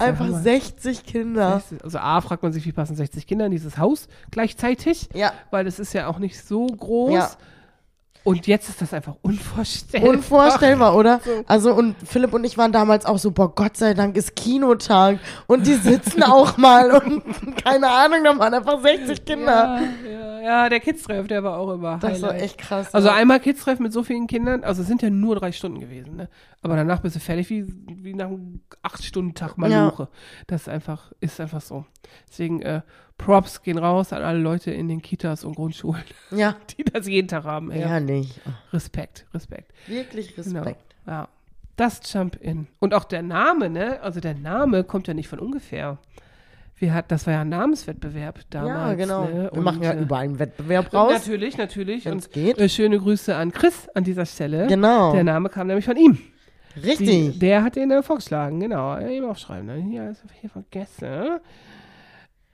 [0.00, 0.40] Einfach Hammer.
[0.40, 1.62] 60 Kinder.
[1.84, 5.08] Also A, fragt man sich, wie passen 60 Kinder in dieses Haus gleichzeitig?
[5.14, 7.12] Ja, Weil es ist ja auch nicht so groß.
[7.14, 7.30] Ja.
[8.28, 10.10] Und jetzt ist das einfach unvorstellbar.
[10.10, 11.18] unvorstellbar, oder?
[11.46, 15.18] Also, und Philipp und ich waren damals auch so, boah, Gott sei Dank ist Kinotag.
[15.46, 17.22] Und die sitzen auch mal und
[17.64, 19.80] keine Ahnung, da waren einfach 60 Kinder.
[20.04, 22.92] Ja, ja, ja, der Kids-Treff, der war auch immer Das war echt krass.
[22.92, 23.14] Also ja.
[23.14, 26.28] einmal Kids-Treff mit so vielen Kindern, also es sind ja nur drei Stunden gewesen, ne?
[26.60, 30.08] Aber danach bist du fertig wie, wie nach einem Acht-Stunden-Tag Maluche.
[30.48, 31.86] Das ist einfach, ist einfach so.
[32.28, 32.82] Deswegen, äh,
[33.18, 37.28] Props gehen raus an alle Leute in den Kitas und Grundschulen, Ja, die das jeden
[37.28, 37.70] Tag haben.
[37.70, 37.80] Ey.
[37.80, 38.40] herrlich.
[38.72, 39.72] Respekt, Respekt.
[39.86, 40.60] Wirklich Genau.
[40.60, 40.94] Respekt.
[41.06, 41.28] Ja.
[41.76, 42.66] Das Jump-In.
[42.80, 44.00] Und auch der Name, ne?
[44.02, 45.98] Also der Name kommt ja nicht von ungefähr.
[46.76, 48.90] Wir hat, das war ja ein Namenswettbewerb damals.
[48.90, 49.24] ja, genau.
[49.24, 49.50] Ne?
[49.52, 51.12] Wir machen ja äh, überall einen Wettbewerb raus.
[51.12, 52.04] Natürlich, natürlich.
[52.04, 52.58] Wenn's Und geht.
[52.58, 54.66] Äh, schöne Grüße an Chris an dieser Stelle.
[54.68, 55.12] Genau.
[55.12, 56.18] Der Name kam nämlich von ihm.
[56.76, 57.38] Die, Richtig.
[57.40, 58.96] der hat den äh, vorgeschlagen, genau.
[59.00, 59.66] Eben aufschreiben.
[59.66, 59.82] Ne?
[59.90, 61.40] Hier ist hier vergessen.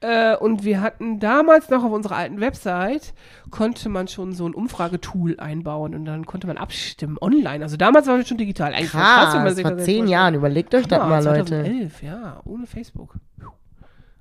[0.04, 3.14] Äh, und wir hatten damals noch auf unserer alten Website,
[3.50, 7.64] konnte man schon so ein Umfragetool einbauen und dann konnte man abstimmen online.
[7.64, 8.74] Also damals war es schon digital.
[8.74, 10.06] Eigentlich Krass, wenn man sich vor zehn.
[10.06, 10.34] Jahren.
[10.34, 11.46] Überlegt euch das mal, Leute.
[11.46, 13.14] 2011, ja, ohne Facebook.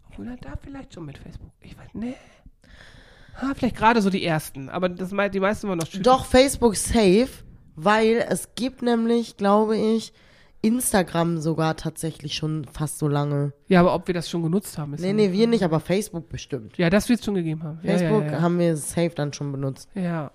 [0.10, 1.52] Obwohl da vielleicht schon mit Facebook.
[1.60, 2.14] Ich weiß, ne.
[3.42, 6.04] Ah, vielleicht gerade so die ersten, aber das, die meisten waren noch schön.
[6.04, 7.28] Doch, Facebook safe,
[7.76, 10.14] weil es gibt nämlich, glaube ich,
[10.64, 13.54] Instagram sogar tatsächlich schon fast so lange.
[13.68, 15.80] Ja, aber ob wir das schon genutzt haben, ist Nee, ja nee, wir nicht, aber
[15.80, 16.78] Facebook bestimmt.
[16.78, 17.80] Ja, das wird es schon gegeben haben.
[17.80, 19.90] Facebook ja, ja, haben wir safe dann schon benutzt.
[19.94, 20.32] ja.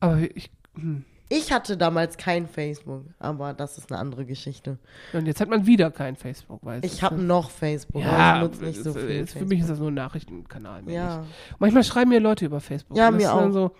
[0.00, 0.50] Aber ich.
[0.74, 1.04] Hm.
[1.30, 4.78] Ich hatte damals kein Facebook, aber das ist eine andere Geschichte.
[5.14, 8.44] Und jetzt hat man wieder kein Facebook, weil Ich ist habe noch Facebook, ja, aber
[8.44, 9.22] ich nutze nicht so viel.
[9.22, 10.82] es- Für mich ist das nur ein Nachrichtenkanal.
[10.86, 11.24] ja.
[11.58, 12.98] Manchmal schreiben mir Leute über Facebook.
[12.98, 13.50] Ja, mir ist auch.
[13.50, 13.70] So,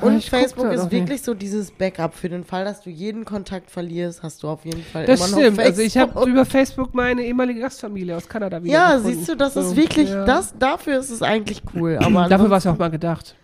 [0.00, 1.24] Und ich Facebook ist wirklich nicht.
[1.24, 2.14] so dieses Backup.
[2.14, 5.28] Für den Fall, dass du jeden Kontakt verlierst, hast du auf jeden Fall Das immer
[5.30, 5.56] noch stimmt.
[5.56, 5.66] Facebook.
[5.66, 9.16] Also ich habe über Facebook meine ehemalige Gastfamilie aus Kanada wieder Ja, gefunden.
[9.16, 10.24] siehst du, das So, ist wirklich, ja.
[10.24, 11.98] das, dafür ist es eigentlich cool.
[12.02, 13.34] Aber Dafür war es ja auch mal gedacht.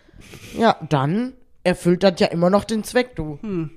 [0.56, 1.32] Ja, dann
[1.64, 3.38] erfüllt das ja immer noch den Zweck, du.
[3.42, 3.70] Hm,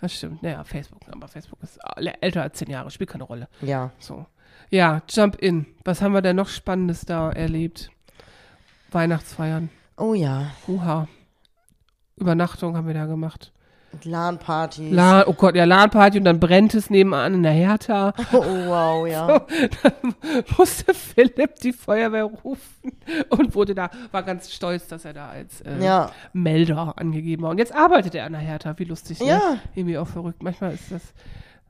[0.00, 0.42] das stimmt.
[0.42, 1.00] Naja, Facebook.
[1.10, 1.78] Aber Facebook ist
[2.20, 3.48] älter als zehn Jahre, spielt keine Rolle.
[3.60, 3.90] Ja.
[3.98, 4.24] So.
[4.70, 5.66] Ja, Jump In.
[5.84, 7.90] Was haben wir denn noch Spannendes da erlebt?
[8.90, 9.70] Weihnachtsfeiern.
[9.96, 10.50] Oh ja.
[10.68, 11.08] Uha.
[12.16, 13.52] Übernachtung haben wir da gemacht.
[14.04, 14.90] LAN-Partys.
[14.90, 18.14] LAN, oh Gott, ja, LAN-Party und dann brennt es nebenan in der Hertha.
[18.32, 19.40] oh, wow, ja.
[19.82, 20.14] Dann
[20.56, 22.92] musste Philipp die Feuerwehr rufen
[23.28, 26.10] und wurde da, war ganz stolz, dass er da als äh, Ja.
[26.32, 27.50] Melder angegeben war.
[27.50, 29.26] Und jetzt arbeitet er an der Hertha, wie lustig, ne?
[29.26, 29.56] Ja.
[29.74, 30.42] Irgendwie auch verrückt.
[30.42, 31.12] Manchmal ist das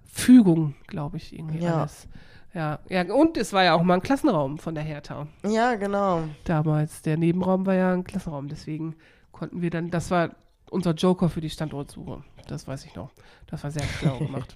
[0.07, 1.81] Fügung, glaube ich, irgendwie Ja.
[1.81, 2.07] alles.
[2.55, 6.25] Ja, ja, und es war ja auch mal ein Klassenraum von der Hertha Ja, genau.
[6.45, 7.01] damals.
[7.01, 8.95] Der Nebenraum war ja ein Klassenraum, deswegen
[9.43, 10.37] konnten wir dann, das war
[10.71, 12.23] unser Joker für die Standortsuche.
[12.47, 13.11] Das weiß ich noch.
[13.49, 14.55] Das war sehr schlau gemacht.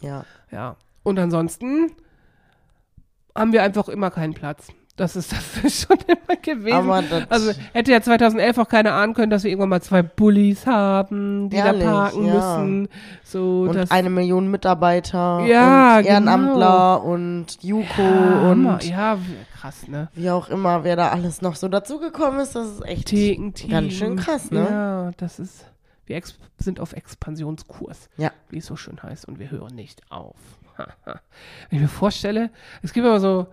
[0.00, 0.24] Ja.
[0.52, 0.76] Ja.
[1.02, 1.90] Und ansonsten
[3.34, 4.68] haben wir einfach immer keinen Platz.
[4.98, 5.32] Das ist
[5.62, 6.72] das schon immer gewesen.
[6.76, 10.02] Aber das, also hätte ja 2011 auch keiner ahnen können, dass wir irgendwann mal zwei
[10.02, 12.34] Bullies haben, die Ehrlich, da parken ja.
[12.34, 12.88] müssen.
[13.22, 16.12] So, und eine Million Mitarbeiter Ja, und genau.
[16.14, 19.18] Ehrenamtler und Juko ja, und ja,
[19.58, 20.08] krass, ne?
[20.14, 23.70] wie auch immer, wer da alles noch so dazugekommen ist, das ist echt Thekenteam.
[23.70, 24.66] ganz schön krass, ne?
[24.68, 25.64] Ja, das ist,
[26.06, 26.20] wir
[26.58, 28.32] sind auf Expansionskurs, Ja.
[28.50, 30.34] wie es so schön heißt, und wir hören nicht auf.
[31.04, 31.16] Wenn
[31.70, 32.50] ich mir vorstelle,
[32.82, 33.46] es gibt immer so,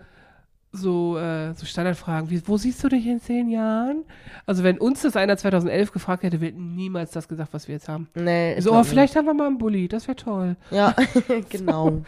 [0.76, 4.04] so, äh, so Standardfragen, wie, wo siehst du dich in zehn Jahren?
[4.46, 7.76] Also wenn uns das einer 2011 gefragt hätte, wir hätten niemals das gesagt, was wir
[7.76, 8.08] jetzt haben.
[8.16, 10.56] Nee, So, oh, vielleicht haben wir mal einen Bulli, das wäre toll.
[10.72, 10.96] Ja,
[11.50, 12.02] genau.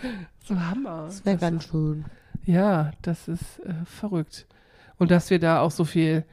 [0.43, 1.05] So Hammer.
[1.07, 2.05] Das wäre ganz schön.
[2.45, 4.47] Ja, das ist äh, verrückt.
[4.97, 6.23] Und dass wir da auch so viel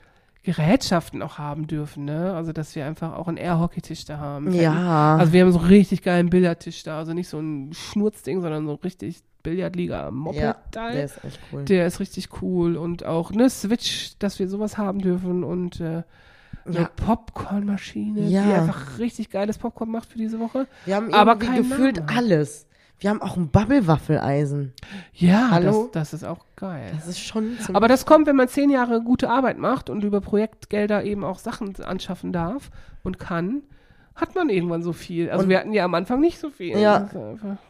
[0.45, 2.35] Gerätschaften auch haben dürfen, ne?
[2.35, 4.53] Also, dass wir einfach auch einen Air-Hockey-Tisch da haben.
[4.53, 5.17] Ja.
[5.17, 6.99] Also, wir haben so einen richtig geilen Billardtisch da.
[6.99, 10.95] Also nicht so ein Schnurzding, sondern so richtig Billardliga ja, Moped-Teil.
[10.95, 11.65] der ist echt cool.
[11.65, 12.77] Der ist richtig cool.
[12.77, 15.45] Und auch eine Switch, dass wir sowas haben dürfen.
[15.45, 16.03] Und äh,
[16.67, 16.91] eine Ja.
[16.97, 18.43] Popcornmaschine, die Ja.
[18.63, 20.67] einfach richtig geiles Popcorn macht für diese Woche.
[20.87, 22.09] Wir haben aber gefühlt Namen.
[22.19, 22.67] alles.
[22.99, 24.73] Wir haben auch ein Bubble-Waffeleisen.
[25.13, 25.91] Ja, Hallo?
[25.93, 26.91] Das, das ist auch geil.
[26.95, 30.21] Das ist schon Aber das kommt, wenn man zehn Jahre gute Arbeit macht und über
[30.21, 32.71] Projektgelder eben auch Sachen anschaffen darf
[33.03, 33.63] und kann,
[34.15, 35.31] hat man irgendwann so viel.
[35.31, 36.79] Also Und- wir hatten ja am Anfang nicht so viel.
[36.79, 37.09] Ja.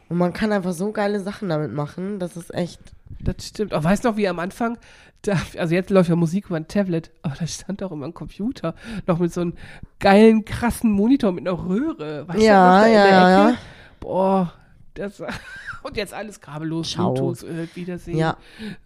[0.09, 2.19] Und man kann einfach so geile Sachen damit machen.
[2.19, 2.79] Das ist echt.
[3.19, 3.73] das stimmt.
[3.73, 4.77] Aber weißt du noch, wie am Anfang,
[5.23, 8.13] da, also jetzt läuft ja Musik über ein Tablet, aber da stand auch immer ein
[8.13, 8.75] Computer,
[9.07, 9.53] noch mit so einem
[9.99, 12.27] geilen, krassen Monitor mit einer Röhre.
[12.27, 13.57] Weißt Ja, du, ja, ja, Ecke?
[13.99, 14.53] Boah,
[14.93, 15.19] das
[15.83, 17.13] und jetzt alles kabellos, Ciao.
[17.13, 18.17] Bluetooth, äh, Wiedersehen.
[18.17, 18.37] Ja,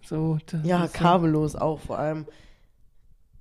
[0.02, 2.26] So, ja, ist so- kabellos auch vor allem.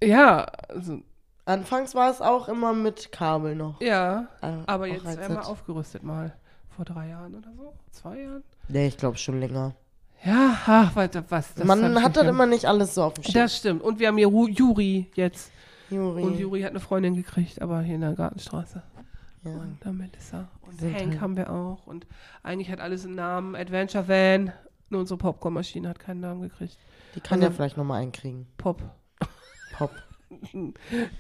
[0.03, 1.01] Ja, also,
[1.49, 3.81] Anfangs war es auch immer mit Kabel noch.
[3.81, 4.29] ja.
[4.43, 6.35] Äh, Aber jetzt das- aufgerüstet mal.
[6.77, 7.75] Vor drei Jahren oder so?
[7.91, 8.45] Zwei Jahren?
[8.69, 9.75] Nee, ich glaube schon länger.
[10.25, 11.11] Ja, ach, was?
[11.11, 13.35] das man hat das mehr- immer nicht alles so auf dem Schirm.
[13.35, 13.83] Das stimmt.
[13.83, 15.51] Und wir haben hier Ru- Juri jetzt.
[15.91, 16.23] Juri.
[16.23, 18.83] Und Juri hat eine Freundin gekriegt, aber hier in der Gartenstraße.
[19.45, 19.51] Ja.
[19.53, 20.49] Und da Melissa.
[20.63, 21.87] Und Sind Hank halt- haben wir auch.
[21.87, 22.07] Und
[22.43, 23.55] eigentlich hat alles einen Namen.
[23.57, 24.53] Adventure Van.
[24.91, 26.77] Nur unsere Popcornmaschine hat keinen Namen gekriegt.
[27.15, 28.47] Die kann Also- ja vielleicht nochmal einkriegen.
[28.59, 28.83] Pop.
[29.77, 29.91] Pop.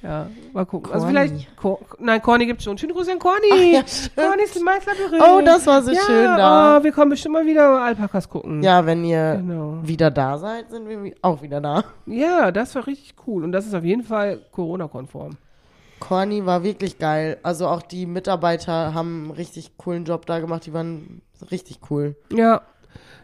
[0.02, 0.92] Ja, mal gucken.
[0.92, 1.28] Also Corny.
[1.28, 1.56] vielleicht.
[1.56, 2.76] Cor Nein, Corny gibt's schon.
[2.76, 3.72] Schönen Gruß an Corny.
[3.74, 3.82] Ja.
[4.16, 5.22] Cornys Meisterlabyrinth.
[5.22, 6.78] Oh, das war so ja, schön da.
[6.78, 8.62] Oh, wir kommen bestimmt mal wieder Alpakas gucken.
[8.62, 9.78] Ja, wenn ihr Genau.
[9.82, 11.84] wieder da seid, sind wir wi- auch wieder da.
[12.06, 13.44] Ja, das war richtig cool.
[13.44, 15.32] Und das ist auf jeden Fall Corona-konform.
[16.00, 17.38] Corny war wirklich geil.
[17.42, 20.64] Also auch die Mitarbeiter haben einen richtig coolen Job da gemacht.
[20.66, 22.14] Die waren richtig cool.
[22.32, 22.62] Ja.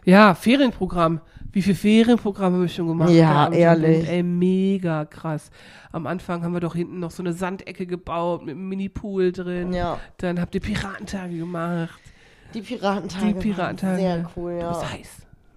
[0.05, 1.21] Ja, Ferienprogramm.
[1.51, 3.09] Wie viele Ferienprogramme haben wir schon gemacht?
[3.09, 3.97] Ja, ehrlich.
[3.97, 4.09] Jugend?
[4.09, 5.49] Ey, mega krass.
[5.91, 9.71] Am Anfang haben wir doch hinten noch so eine Sandecke gebaut mit einem Mini-Pool drin.
[9.73, 9.99] Ja.
[10.17, 12.01] Dann habt ihr Piratentage gemacht.
[12.53, 13.33] Die Piratentage.
[13.33, 13.97] Die Piratentage.
[13.97, 14.91] Sehr cool, ja.
[14.91, 15.09] heiß.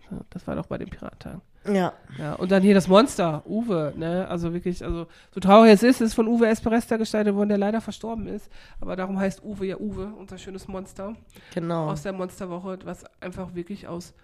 [0.09, 1.42] So, das war doch bei den Piratentagen.
[1.74, 1.92] Ja.
[2.18, 4.26] Ja, und dann hier das Monster, Uwe, ne?
[4.28, 7.81] Also wirklich, also so traurig es ist, ist von Uwe Esperesta gestaltet worden, der leider
[7.81, 8.50] verstorben ist.
[8.81, 11.14] Aber darum heißt Uwe ja Uwe, unser schönes Monster
[11.54, 11.90] Genau.
[11.90, 14.14] aus der Monsterwoche, was einfach wirklich aus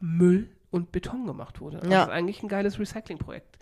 [0.00, 1.78] Müll und Beton gemacht wurde.
[1.78, 2.00] Also Ja.
[2.00, 3.58] Das ist eigentlich ein geiles Recyclingprojekt.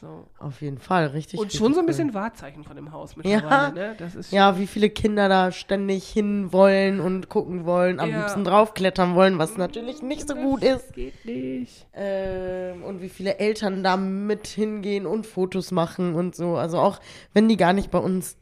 [0.00, 0.26] So.
[0.38, 1.06] Auf jeden Fall.
[1.06, 1.40] Richtig.
[1.40, 3.36] Und richtig schon so ein bisschen Wahrzeichen von dem Haus Ja.
[3.40, 3.94] mittlerweile, ne?
[3.98, 8.18] Das ist Ja, wie viele Kinder da ständig hin wollen und gucken wollen, am Ja.
[8.20, 10.92] liebsten draufklettern wollen, was natürlich nicht so gut ist.
[10.92, 11.86] Geht nicht.
[11.94, 16.56] Ähm, und wie viele Eltern da mit hingehen und Fotos machen und so.
[16.56, 17.00] Also auch
[17.34, 18.36] wenn die gar nicht bei uns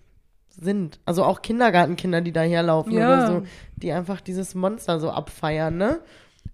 [0.49, 1.01] sind.
[1.07, 3.05] Also auch Kindergartenkinder, die da herlaufen Ja.
[3.07, 3.43] oder so,
[3.77, 6.01] die einfach dieses Monster so abfeiern, ne?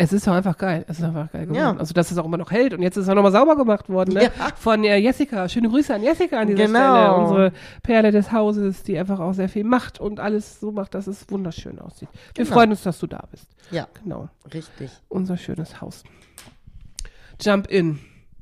[0.03, 0.85] Es ist doch einfach geil.
[0.89, 1.59] Es ist einfach geil geworden.
[1.61, 1.77] Ja.
[1.77, 2.75] Also, dass es auch immer noch hält.
[2.75, 4.25] Und jetzt ist es auch nochmal sauber gemacht worden, ne?
[4.25, 4.31] Ja.
[4.57, 5.49] Von äh, Jessica.
[5.49, 6.79] Schöne Grüße an Jessica an dieser Genau.
[6.79, 7.15] Stelle.
[7.17, 11.07] Unsere Perle des Hauses, die einfach auch sehr viel macht und alles so macht, dass
[11.07, 12.09] es wunderschön aussieht.
[12.35, 12.55] Wir Genau.
[12.57, 13.47] freuen uns, dass du da bist.
[13.71, 14.29] Ja, Genau.
[14.53, 14.91] richtig.
[15.09, 16.03] Unser schönes Haus.
[17.41, 17.99] Jump in.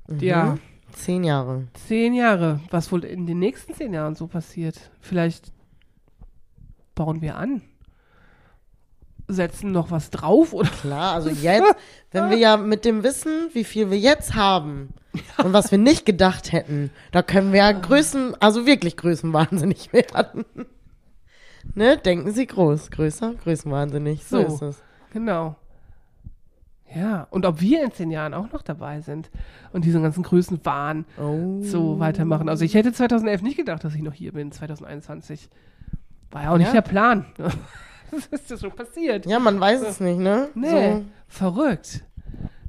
[0.09, 0.19] Mhm.
[0.21, 0.59] Ja.
[0.93, 1.69] Zehn Jahre.
[1.87, 2.61] Zehn Jahre.
[2.71, 4.91] Was wohl in den nächsten zehn Jahren so passiert?
[5.01, 5.53] Vielleicht
[6.95, 7.63] bauen wir an.
[9.33, 11.75] Setzen noch was drauf oder Klar, also jetzt,
[12.13, 14.91] wenn wir ja mit dem Wissen, wie viel wir jetzt haben
[15.39, 20.45] und was wir nicht gedacht hätten, da können wir ja Größen, also wirklich Größenwahnsinnig werden.
[21.75, 22.91] ne, denken Sie groß.
[22.91, 24.25] Größer, größenwahnsinnig.
[24.25, 24.55] So, So.
[24.55, 24.83] ist es.
[25.13, 25.57] Genau.
[26.95, 29.31] Ja, und ob wir in zehn Jahren auch noch dabei sind
[29.73, 31.61] und diesen ganzen Größenwahn Oh.
[31.63, 32.49] so weitermachen.
[32.49, 35.49] Also ich hätte 2011 nicht gedacht, dass ich noch hier bin, 2021.
[36.33, 36.73] War ja auch nicht Ja.
[36.75, 37.27] der Plan.
[38.31, 39.27] Das ist ja schon passiert.
[39.27, 40.49] Ja, man weiß es nicht, ne?
[40.55, 42.05] Nee, verrückt.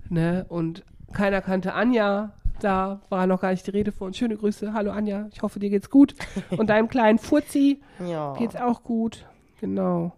[0.10, 0.46] Ne?
[0.50, 2.34] Und keiner kannte Anja.
[2.60, 4.14] Da war noch gar nicht die Rede von.
[4.14, 4.74] Schöne Grüße.
[4.74, 5.28] Hallo Anja.
[5.34, 6.14] Ich hoffe, dir geht's gut.
[6.52, 8.34] Und deinem kleinen Furzi So, ja.
[8.38, 9.26] geht's auch gut.
[9.62, 10.14] Genau.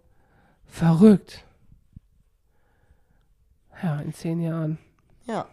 [0.66, 1.44] Verrückt.
[3.82, 4.78] Ja, in zehn Jahren.
[5.26, 5.46] Ja.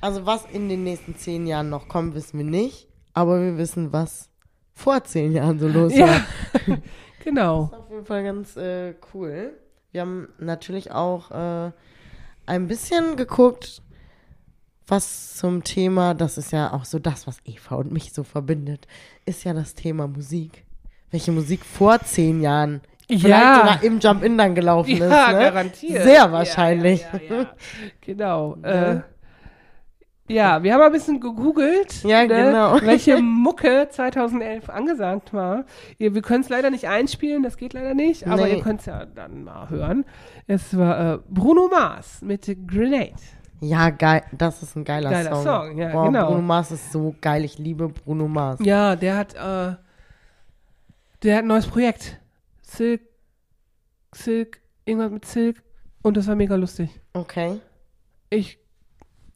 [0.00, 2.88] Also was in den nächsten zehn Jahren noch kommt, wissen wir nicht.
[3.12, 4.28] Aber wir wissen, was
[4.72, 6.20] vor zehn Jahren so los war.
[7.24, 7.30] Ja.
[7.30, 7.70] genau.
[7.72, 9.52] Auf jeden Fall ganz äh, cool.
[9.92, 11.70] Wir haben natürlich auch äh,
[12.46, 13.80] ein bisschen geguckt,
[14.86, 18.86] was zum Thema, das ist ja auch so das, was Eva und mich so verbindet,
[19.24, 20.64] ist ja das Thema Musik.
[21.10, 23.56] Welche Musik vor zehn Jahren vielleicht Ja.
[23.60, 24.98] sogar im Jump-In dann gelaufen ist.
[25.00, 25.38] Ja, Ne?
[25.38, 26.02] garantiert.
[26.02, 27.00] Sehr wahrscheinlich.
[27.02, 27.50] Ja, ja, ja.
[28.02, 28.56] Genau.
[28.56, 29.04] Ne?
[29.08, 29.13] Äh,
[30.28, 32.80] ja, wir haben ein bisschen gegoogelt, Ja, ne, genau.
[32.82, 35.64] welche Mucke 2011 angesagt war.
[35.98, 38.56] Ihr, wir können es leider nicht einspielen, das geht leider nicht, aber Nee.
[38.56, 40.04] ihr könnt es ja dann mal hören.
[40.46, 43.14] Es war äh, Bruno Mars mit Grenade.
[43.60, 44.22] Ja, geil.
[44.32, 45.44] Das ist ein geiler, Geiler Song.
[45.44, 46.26] Song, ja, Boah, genau.
[46.26, 47.44] Bruno Mars ist so geil.
[47.44, 48.60] Ich liebe Bruno Mars.
[48.62, 49.76] Ja, der hat, äh,
[51.22, 52.18] der hat ein neues Projekt.
[52.62, 53.00] Silk,
[54.12, 55.62] Silk, irgendwas mit Silk
[56.02, 56.90] und das war mega lustig.
[57.12, 57.60] Okay.
[58.30, 58.58] Ich,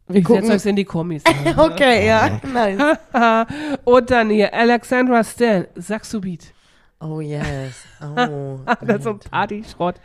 [0.08, 1.22] Wir ich setze euch in die Kommis.
[1.56, 2.98] Okay, ja, nice.
[3.84, 6.52] und dann hier Alexandra Stan, Saxobeat.
[7.00, 7.84] Oh yes.
[8.00, 8.58] Oh.
[8.80, 9.96] Das ist so ein Party-Schrott.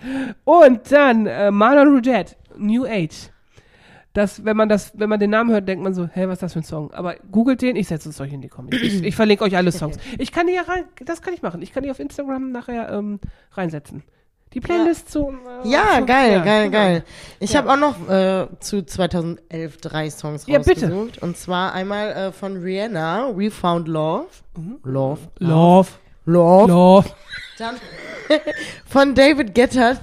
[0.44, 3.30] Und dann äh, Marlon Rudette, New Age.
[4.14, 6.44] Das, wenn man das, wenn man den Namen hört, denkt man so, hä, was ist
[6.44, 6.94] das für ein Song?
[6.94, 8.80] Aber googelt den, ich setze es euch in die Kommis.
[8.80, 9.98] Ich, ich verlinke euch alle Songs.
[10.20, 11.64] Ich kann die ja rein, das kann ich machen.
[11.64, 13.20] Ich kann die auf Instagram nachher ähm,
[13.54, 14.04] reinsetzen.
[14.54, 15.32] Die Playlist so.
[15.64, 16.84] Äh, Ja, so- geil, ja, geil, genau.
[16.84, 17.04] geil.
[17.40, 17.60] Ich Ja.
[17.60, 20.86] habe auch noch äh, zu 2011 drei Songs Ja, bitte.
[20.92, 21.22] rausgesucht.
[21.24, 24.28] Und zwar einmal äh, von Rihanna, We Found Love.
[24.84, 25.20] Love.
[25.40, 25.90] Love,
[26.26, 26.72] Love.
[26.72, 27.10] Love.
[27.58, 27.76] Dann
[28.86, 29.98] von David Guetta.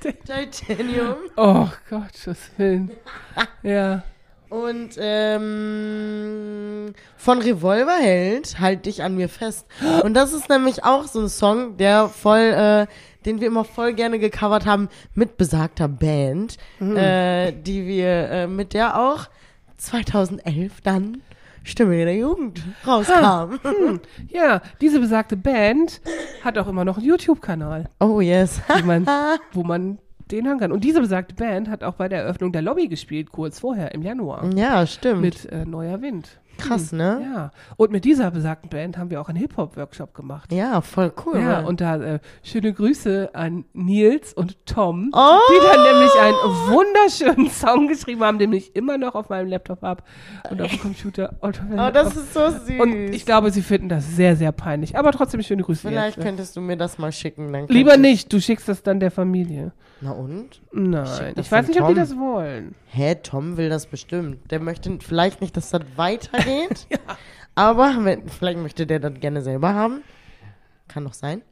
[0.00, 1.16] Titanium.
[1.36, 2.90] Oh Gott, das Willen.
[3.62, 4.02] Ja.
[4.48, 9.66] Und ähm, von Revolverheld, Halt dich an mir fest.
[10.04, 12.86] Und das ist nämlich auch so ein Song, der voll, äh,
[13.26, 18.72] den wir immer voll gerne gecovert haben mit besagter Band, äh, die wir, äh, mit
[18.72, 19.28] der auch
[19.76, 21.22] 2011 dann
[21.64, 23.58] Stimme der Jugend rauskam.
[24.28, 26.00] Ja, diese besagte Band
[26.44, 27.88] hat auch immer noch einen YouTube-Kanal.
[27.98, 28.60] Oh yes.
[28.68, 29.06] wo man,
[29.52, 29.98] wo man
[30.30, 30.72] den hören kann.
[30.72, 34.02] Und diese besagte Band hat auch bei der Eröffnung der Lobby gespielt, kurz vorher, im
[34.02, 34.48] Januar.
[34.56, 35.22] ja, stimmt.
[35.22, 36.40] Mit äh, Neuer Wind.
[36.58, 37.20] Krass, ne?
[37.34, 37.50] Ja.
[37.76, 40.52] Und mit dieser besagten Band haben wir auch einen Hip-Hop-Workshop gemacht.
[40.52, 41.38] Ja, voll cool.
[41.40, 45.38] Ja, und da äh, schöne Grüße an Nils und Tom, Oh!
[45.50, 46.36] die dann nämlich einen
[46.74, 50.02] wunderschönen Song geschrieben haben, den ich immer noch auf meinem Laptop habe
[50.50, 51.34] und auf dem Computer.
[51.40, 52.80] Und, oh, das ist so süß.
[52.80, 54.96] und ich glaube, sie finden das sehr, sehr peinlich.
[54.98, 55.86] Aber trotzdem schöne Grüße.
[55.88, 56.24] Vielleicht jetzt.
[56.24, 57.52] könntest du mir das mal schicken.
[57.52, 59.72] Dann Lieber ich- nicht, du schickst das dann der Familie.
[60.00, 60.60] Na und?
[60.72, 62.02] Nein, das ich weiß nicht, ob die Tom.
[62.02, 62.74] das wollen.
[62.88, 64.50] Hä, Tom will das bestimmt.
[64.50, 65.80] Der möchte vielleicht nicht, dass das
[66.46, 66.86] weitergeht.
[67.54, 70.02] Aber wenn, vielleicht möchte der das gerne selber haben.
[70.88, 71.42] Kann doch sein.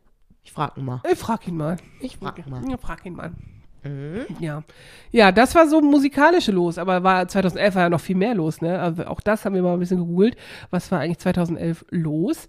[0.42, 1.00] Ich frag ihn mal.
[1.10, 1.78] Ich frag ihn mal.
[2.00, 2.68] Ich frag ihn mal.
[2.70, 3.32] Ja, frag ihn mal.
[3.84, 4.24] Mhm.
[4.40, 4.62] Ja.
[5.10, 8.60] ja, das war so musikalische los, aber war 2011 war ja noch viel mehr los,
[8.62, 8.80] ne?
[8.80, 10.36] Also auch das haben wir mal ein bisschen gegoogelt.
[10.70, 12.48] Was war eigentlich 2011 los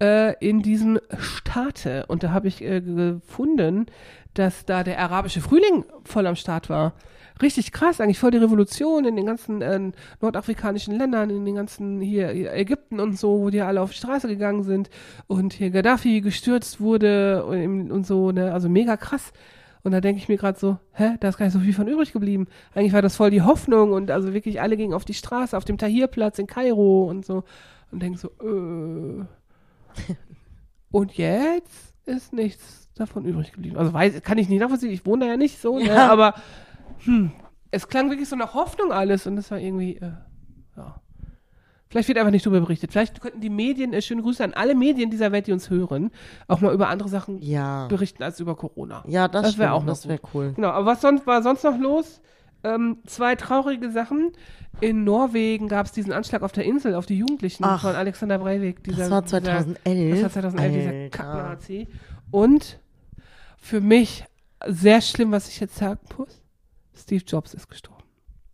[0.00, 2.06] äh, in diesem Staate?
[2.06, 3.86] Und da habe ich äh, gefunden,
[4.34, 6.94] dass da der arabische Frühling voll am Start war.
[7.42, 9.78] Richtig krass, eigentlich voll die Revolution in den ganzen äh,
[10.22, 14.26] nordafrikanischen Ländern, in den ganzen hier, Ägypten und so, wo die alle auf die Straße
[14.26, 14.88] gegangen sind
[15.26, 18.54] und hier Gaddafi gestürzt wurde und, und so, ne?
[18.54, 19.32] Also mega krass.
[19.86, 21.86] Und da denke ich mir gerade so, hä, da ist gar nicht so viel von
[21.86, 22.48] übrig geblieben.
[22.74, 25.64] Eigentlich war das voll die Hoffnung und also wirklich alle gingen auf die Straße, auf
[25.64, 27.44] dem Tahrirplatz in Kairo und so.
[27.92, 29.24] Und denke so, äh.
[30.90, 33.76] und jetzt ist nichts davon übrig geblieben.
[33.76, 35.84] Also weiß, kann ich nicht nachvollziehen, ich wohne da ja nicht so, ne?
[35.84, 36.10] Ja.
[36.10, 36.34] aber
[37.04, 37.30] hm,
[37.70, 40.14] es klang wirklich so nach Hoffnung alles und es war irgendwie, äh,
[40.76, 41.00] ja.
[41.88, 42.90] Vielleicht wird einfach nicht drüber berichtet.
[42.92, 46.10] Vielleicht könnten die Medien, äh, schöne Grüße an alle Medien dieser Welt, die uns hören,
[46.48, 47.86] auch mal über andere Sachen Ja.
[47.86, 49.04] berichten als über Corona.
[49.06, 49.76] Ja, das, Das wär stimmt.
[49.76, 50.52] auch noch Das wäre cool.
[50.56, 52.20] Genau, aber was sonst war sonst noch los?
[52.64, 54.32] Ähm, zwei traurige Sachen.
[54.80, 57.80] In Norwegen gab es diesen Anschlag auf der Insel auf die Jugendlichen Ach.
[57.82, 58.82] von Alexander Breivik.
[58.82, 60.10] Dieser, Das war Dieser, 2011.
[60.14, 61.08] das war 2011, dieser Alter.
[61.10, 61.88] Kack-Nazi.
[62.32, 62.80] Und
[63.58, 64.24] für mich
[64.66, 66.42] sehr schlimm, was ich jetzt sagen muss.
[66.94, 67.95] Steve Jobs ist gestorben.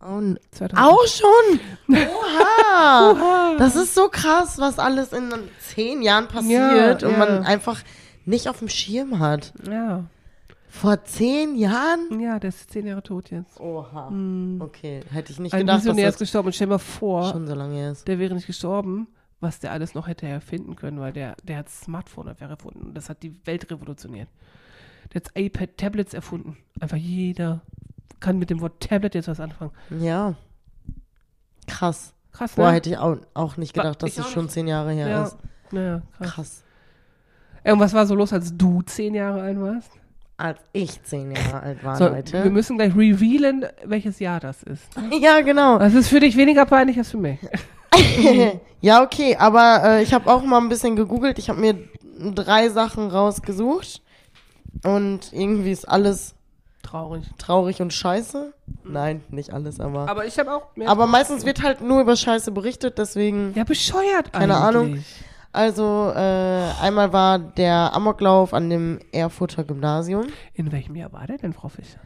[0.05, 0.77] Oh, n- 2011.
[0.77, 1.59] auch schon?
[1.95, 3.55] Oha!
[3.57, 5.29] Das ist so krass, was alles in
[5.59, 7.17] zehn Jahren passiert Ja, und ja.
[7.17, 7.81] man einfach
[8.25, 9.53] nicht auf dem Schirm hat.
[9.69, 10.05] Ja.
[10.69, 12.19] Vor zehn Jahren?
[12.19, 13.59] Ja, der ist zehn Jahre tot jetzt.
[13.59, 14.11] Oha.
[14.59, 16.47] Okay, hätte ich nicht Ein gedacht, dass Visionär ist gestorben.
[16.47, 18.07] Und stell dir mal vor, schon so lange ist.
[18.07, 19.07] der wäre nicht gestorben,
[19.39, 22.81] was der alles noch hätte erfinden können, weil der, der hat Smartphone erfunden.
[22.87, 24.29] Und das hat die Welt revolutioniert.
[25.13, 26.57] Der hat iPad, Tablets erfunden.
[26.79, 27.61] Einfach jeder
[28.19, 29.71] kann mit dem Wort Tablet jetzt was anfangen.
[29.99, 30.33] Ja.
[31.67, 32.13] Krass.
[32.31, 32.73] Krass, Boah, ne?
[32.73, 34.53] hätte ich auch, auch nicht gedacht, dass das auch schon nicht.
[34.53, 35.23] zehn Jahre her Ja.
[35.25, 35.37] ist.
[35.71, 36.31] Naja, krass.
[36.31, 36.63] Krass.
[37.63, 39.91] Ey, und was war so los, als du zehn Jahre alt warst?
[40.35, 42.49] Als ich zehn Jahre alt war, So, wir Leute.
[42.49, 44.83] müssen gleich revealen, welches Jahr das ist.
[45.21, 45.77] Ja, genau.
[45.79, 47.39] Das ist für dich weniger peinlich als für mich.
[48.81, 51.37] Ja, okay, aber äh, ich habe auch mal ein bisschen gegoogelt.
[51.39, 51.77] Ich habe mir
[52.33, 54.01] drei Sachen rausgesucht.
[54.83, 56.33] Und irgendwie ist alles
[56.83, 57.23] Traurig.
[57.39, 58.53] traurig und scheiße.
[58.83, 60.07] Nein, nicht alles, aber.
[60.07, 60.89] Aber ich habe auch mehr.
[60.89, 63.53] Aber meistens wird halt nur über Scheiße berichtet, deswegen.
[63.55, 64.75] ja, bescheuert Keine eigentlich.
[64.75, 65.03] Ahnung.
[65.53, 70.27] Also, äh, einmal war der Amoklauf an dem Erfurter Gymnasium.
[70.53, 71.99] In welchem Jahr war der denn, Frau Fischer?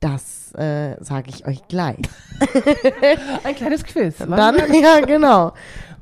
[0.00, 2.02] Das äh, sage ich euch gleich.
[3.44, 4.18] Ein kleines Quiz.
[4.18, 5.52] Dann, ja, genau.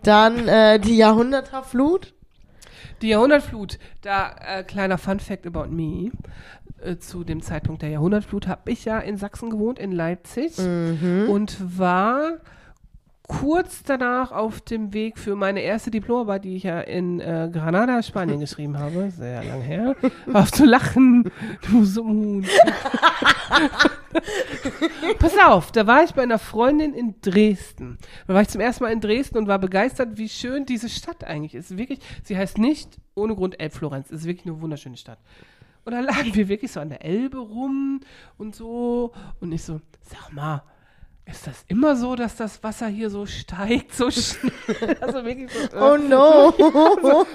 [0.03, 2.13] Dann äh, die Jahrhunderterflut.
[3.03, 6.11] Die Jahrhundertflut, da äh, kleiner Fun Fact about me.
[6.83, 11.27] Äh, zu dem Zeitpunkt der Jahrhundertflut habe ich ja in Sachsen gewohnt, in Leipzig Mhm.
[11.29, 12.39] und war
[13.27, 18.03] kurz danach auf dem Weg für meine erste Diplomarbeit, die ich ja in äh, Granada,
[18.03, 19.97] Spanien geschrieben habe, sehr lang her,
[20.33, 21.31] auf zu lachen,
[21.69, 22.47] du Sohn.
[25.19, 27.99] Pass auf, da war ich bei einer Freundin in Dresden.
[28.27, 31.25] Da war ich zum ersten Mal in Dresden und war begeistert, wie schön diese Stadt
[31.25, 31.77] eigentlich ist.
[31.77, 34.11] Wirklich, sie heißt nicht ohne Grund Elbflorenz.
[34.11, 35.19] Es ist wirklich eine wunderschöne Stadt.
[35.85, 38.01] Und da lagen wir wirklich so an der Elbe rum
[38.39, 39.13] und so.
[39.41, 40.63] Und ich so, sag mal,
[41.29, 44.53] ist das immer so, dass das Wasser hier so steigt, so schnell?
[45.01, 46.53] Also wirklich so, äh, Oh no.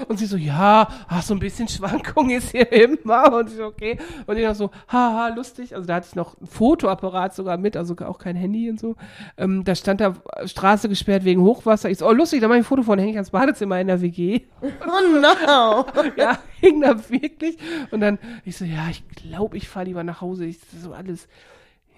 [0.08, 3.34] und sie so, ja, ach, so ein bisschen Schwankung ist hier immer.
[3.34, 3.98] Und ich so, okay.
[4.28, 5.76] Und ich noch so, haha, lustig.
[5.76, 8.96] Also da hatte ich noch ein Fotoapparat sogar mit, also auch kein Handy und so.
[9.38, 10.16] Ähm, da stand da
[10.46, 11.89] Straße gesperrt wegen Hochwasser.
[11.89, 13.88] Ich so, oh, lustig, da mache ich ein Foto von, hänge ich ans Badezimmer in
[13.88, 14.42] der WG.
[14.62, 15.86] oh no.
[16.16, 17.58] ja, hing da wirklich.
[17.92, 20.46] Und dann, ich so, ja, ich glaube, ich fahre lieber nach Hause.
[20.46, 21.28] Ich so alles,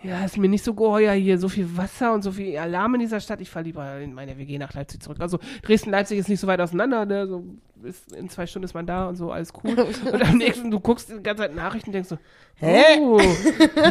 [0.04, 3.02] ja, ist mir nicht so geheuer hier, so viel Wasser und so viel Alarm in
[3.02, 3.40] dieser Stadt.
[3.42, 5.18] Ich fahre lieber in meine WG nach Leipzig zurück.
[5.20, 7.28] Also Dresden-Leipzig ist nicht so weit auseinander, ne?
[7.28, 7.46] So
[7.84, 9.72] ist, in zwei Stunden ist man da und so, alles cool.
[10.12, 12.18] Und am nächsten, du guckst die ganze Zeit Nachrichten und denkst so,
[12.56, 13.00] Hä?
[13.00, 13.20] oh,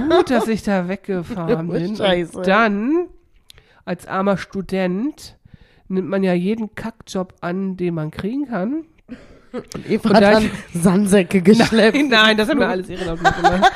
[0.09, 1.97] gut, dass ich da weggefahren bin.
[1.97, 2.39] Scheiße.
[2.39, 3.09] Und dann,
[3.85, 5.39] als armer Student,
[5.89, 8.85] nimmt man ja jeden Kackjob an, den man kriegen kann.
[9.53, 11.97] Und Eva Und hat da dann Sandsäcke geschleppt.
[11.97, 13.73] Nein, nein, das haben wir alles ehrenamtlich gemacht.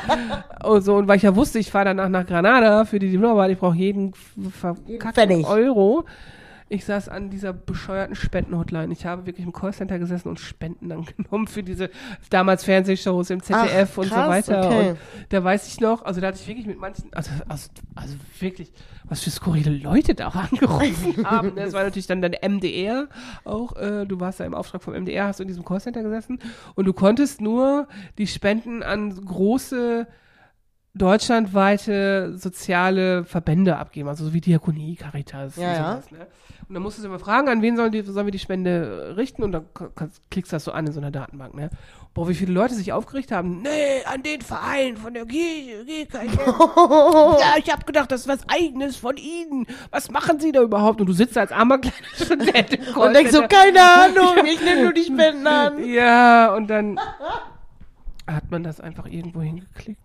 [0.63, 3.51] oh, so, und weil ich ja wusste, ich fahre danach nach Granada für die Diplomarbeit,
[3.51, 4.13] ich brauche jeden
[4.59, 5.45] verkackten.
[5.45, 6.05] Euro.
[6.69, 8.91] Ich saß an dieser bescheuerten Spendenhotline.
[8.91, 11.89] Ich habe wirklich im Callcenter gesessen und Spenden dann genommen für diese
[12.29, 14.65] damals Fernsehshows im ZDF Ach, und so weiter.
[14.65, 14.89] okay.
[14.89, 14.97] Und
[15.29, 18.71] da weiß ich noch, also da hatte ich wirklich mit manchen, also, also, also wirklich,
[19.05, 21.55] was für skurrile Leute da auch angerufen haben.
[21.55, 23.07] Das war natürlich dann der MDR
[23.45, 23.75] auch.
[23.77, 26.39] Äh, du warst da im Auftrag vom MDR, hast du in diesem Callcenter gesessen
[26.75, 27.87] und du konntest nur
[28.17, 30.07] die Spenden an große
[30.97, 35.91] deutschlandweite soziale Verbände abgeben, also so wie Diakonie, Caritas Ja, und ja.
[35.93, 36.11] sowas.
[36.11, 36.27] Ne?
[36.69, 39.41] Und dann musstest du immer fragen, an wen sollen, die, sollen wir die Spende richten
[39.43, 39.65] und dann
[40.29, 41.53] klickst das so an in so einer Datenbank.
[41.53, 41.69] Ne?
[42.13, 43.61] Boah, wie viele Leute sich aufgeregt haben.
[43.61, 45.87] Nee, an den Verein von der Geld.
[46.17, 49.65] Ja, ich habe gedacht, das ist was Eigenes von Ihnen.
[49.91, 50.99] Was machen Sie da überhaupt?
[50.99, 54.61] Und du sitzt da als armer kleiner Student im Und denkst so, keine Ahnung, ich
[54.61, 55.81] nehme nur die Spenden an.
[55.87, 56.99] Ja, und dann
[58.27, 60.01] hat man das einfach irgendwo hingeklickt.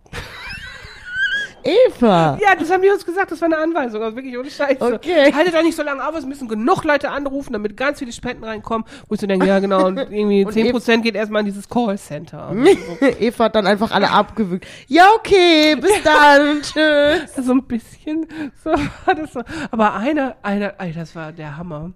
[1.63, 2.37] Eva.
[2.41, 4.81] Ja, das haben die uns gesagt, das war eine Anweisung, also wirklich ohne Scheiße.
[4.95, 5.33] Okay.
[5.33, 8.43] Haltet doch nicht so lange auf, es müssen genug Leute anrufen, damit ganz viele Spenden
[8.43, 11.67] reinkommen, wo ich so denke, ja genau, und irgendwie Und 10% geht erstmal in dieses
[11.69, 12.53] Callcenter.
[13.19, 14.67] Eva hat dann einfach alle abgewürgt.
[14.87, 16.61] Ja, okay, bis dann.
[16.61, 17.45] Tschüss.
[17.45, 18.27] so ein bisschen,
[18.63, 19.41] so war das so.
[19.71, 21.91] Aber einer, einer, ey, das war der Hammer.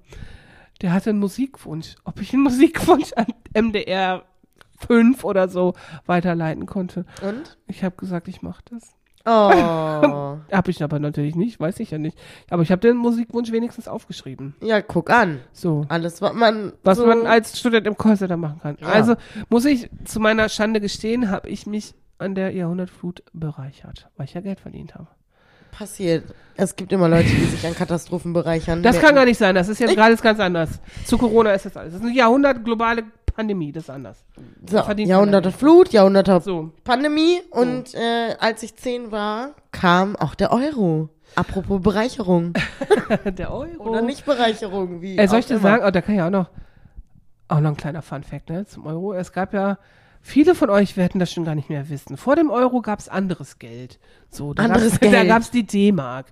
[0.82, 4.24] Der hatte einen Musikwunsch, ob ich einen Musikwunsch an MDR
[4.88, 5.74] 5 oder so
[6.06, 7.06] weiterleiten konnte.
[7.22, 7.58] Und?
[7.68, 8.97] Ich habe gesagt, ich mache das.
[9.28, 10.38] Oh.
[10.52, 12.18] Habe ich aber natürlich nicht, weiß ich ja nicht.
[12.50, 14.56] Aber ich habe den Musikwunsch wenigstens aufgeschrieben.
[14.62, 15.40] Ja, guck an.
[15.52, 15.86] So.
[15.90, 16.72] Alles, was man.
[16.84, 18.78] Was so man als Student im Callcenter machen kann.
[18.80, 18.88] Ja.
[18.88, 19.16] Also
[19.50, 24.34] muss ich zu meiner Schande gestehen, habe ich mich an der Jahrhundertflut bereichert, weil ich
[24.34, 25.08] ja Geld verdient habe.
[25.78, 26.24] passiert.
[26.56, 28.82] Es gibt immer Leute, die sich an Katastrophen bereichern.
[28.82, 29.54] Das Wer- kann gar nicht sein.
[29.56, 30.80] Das ist jetzt gerade ganz anders.
[31.06, 31.94] Zu Corona ist das alles.
[31.94, 33.04] Das ist eine Jahrhundert globale
[33.38, 33.72] Pandemie.
[33.72, 34.26] Das ist anders.
[34.68, 36.72] so, Jahrhunderte Flut, Jahrhunderte So.
[36.84, 41.10] Pandemie und äh, als ich zehn war, kam auch der Euro.
[41.36, 42.54] Apropos Bereicherung.
[43.26, 43.90] Der Euro.
[43.92, 45.18] Oder nicht Bereicherung, wie.
[45.18, 46.50] Äh, soll ich dir sagen, oh, da kann ich auch noch,
[47.48, 49.14] auch noch ein kleiner Fun Fact, ne, zum Euro.
[49.14, 49.78] Es gab ja
[50.30, 52.18] Viele von euch werden das schon gar nicht mehr wissen.
[52.18, 53.98] Vor dem Euro gab es anderes Geld.
[54.30, 55.28] So, da Anderes gab's, Da Geld.
[55.30, 56.26] gab es die D-Mark.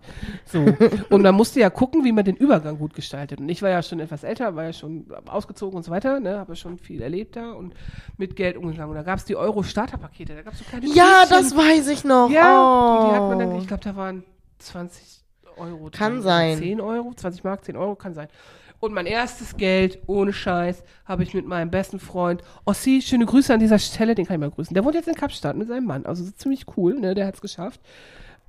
[0.44, 0.66] So.
[1.10, 3.40] Und man musste ja gucken, wie man den Übergang gut gestaltet.
[3.40, 6.38] Und ich war ja schon etwas älter, war ja schon ausgezogen und so weiter, ne,
[6.38, 7.74] habe ja schon viel erlebt da und
[8.18, 8.90] mit Geld umgegangen.
[8.90, 10.36] Und da gab es die Euro-Starterpakete.
[10.36, 11.38] Da gab es so kleine Ja, Tütchen.
[11.44, 12.30] das weiß ich noch.
[12.30, 13.00] Ja, oh.
[13.00, 14.26] und die hat man dann, ich glaube, da waren
[14.60, 15.24] 20
[15.56, 15.90] Euro.
[15.90, 16.22] Kann drin.
[16.22, 16.58] sein.
[16.58, 18.28] 10 Euro, 20 Mark, 10 Euro, kann sein.
[18.86, 23.52] Und mein erstes Geld, ohne Scheiß, habe ich mit meinem besten Freund, Ossi, schöne Grüße
[23.52, 24.76] an dieser Stelle, den kann ich mal grüßen.
[24.76, 27.42] Der wohnt jetzt in Kapstadt mit seinem Mann, also so ziemlich cool, ne, der hat's
[27.42, 27.82] geschafft.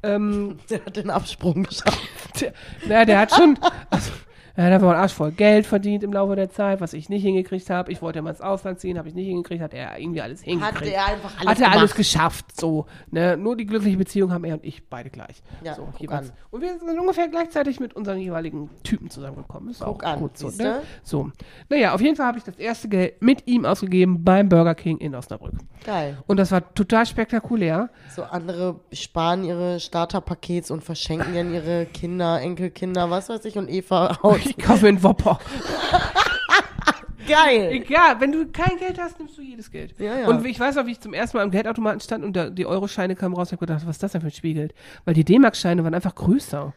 [0.02, 1.98] Ähm, Der hat den Absprung geschafft.
[2.38, 2.52] der,
[2.86, 3.58] na, der hat schon,
[3.90, 4.12] also,
[4.56, 7.22] er hat einfach einen Arsch voll Geld verdient im Laufe der Zeit, was ich nicht
[7.22, 7.92] hingekriegt habe.
[7.92, 10.80] Ich wollte mal ins Ausland ziehen, habe ich nicht hingekriegt, hat er irgendwie alles hingekriegt.
[10.80, 12.86] Hat er einfach alles Hat er alles geschafft, so.
[13.10, 13.36] Ne?
[13.36, 15.42] Nur die glückliche Beziehung haben er und ich beide gleich.
[15.62, 16.30] Ja, so, jeweils.
[16.30, 16.36] an.
[16.50, 19.70] Und wir sind ungefähr gleichzeitig mit unseren jeweiligen Typen zusammengekommen.
[19.70, 20.82] Ist Guck auch an, gut so, ne?
[21.02, 21.30] So.
[21.68, 24.98] Naja, auf jeden Fall habe ich das erste Geld mit ihm ausgegeben beim Burger King
[24.98, 25.54] in Osnabrück.
[25.84, 26.16] Geil.
[26.26, 27.90] Und das war total spektakulär.
[28.14, 33.68] So andere sparen ihre Starterpakets und verschenken dann ihre Kinder, Enkelkinder, was weiß ich, und
[33.68, 34.45] Eva haut.
[34.50, 35.38] Ich kaufe einen Whopper.
[37.28, 37.70] Geil.
[37.72, 39.98] Egal, wenn du kein Geld hast, nimmst du jedes Geld.
[39.98, 40.28] Ja, ja.
[40.28, 42.66] Und ich weiß noch, wie ich zum ersten Mal am Geldautomaten stand und da, die
[42.66, 44.70] Euroscheine kamen raus und hab gedacht, was ist das denn für ein Spiegel?
[45.04, 46.72] Weil die D-Mark-Scheine waren einfach größer.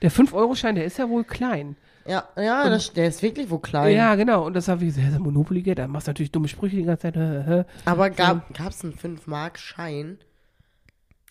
[0.00, 1.76] Der 5-Euro-Schein, der ist ja wohl klein.
[2.06, 3.94] Ja, ja, das, der ist wirklich wohl klein.
[3.94, 4.46] Ja, genau.
[4.46, 5.78] Und das wie sehr, sehr Monopoly-Geld.
[5.78, 7.66] Da machst du natürlich dumme Sprüche die ganze Zeit.
[7.84, 10.18] Aber gab es einen 5-Mark-Schein?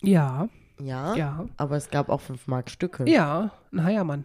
[0.02, 0.48] Ja,
[0.80, 1.14] Ja.
[1.16, 3.08] ja, Aber es gab auch 5-Mark-Stücke.
[3.10, 4.24] ja, ein Heiermann.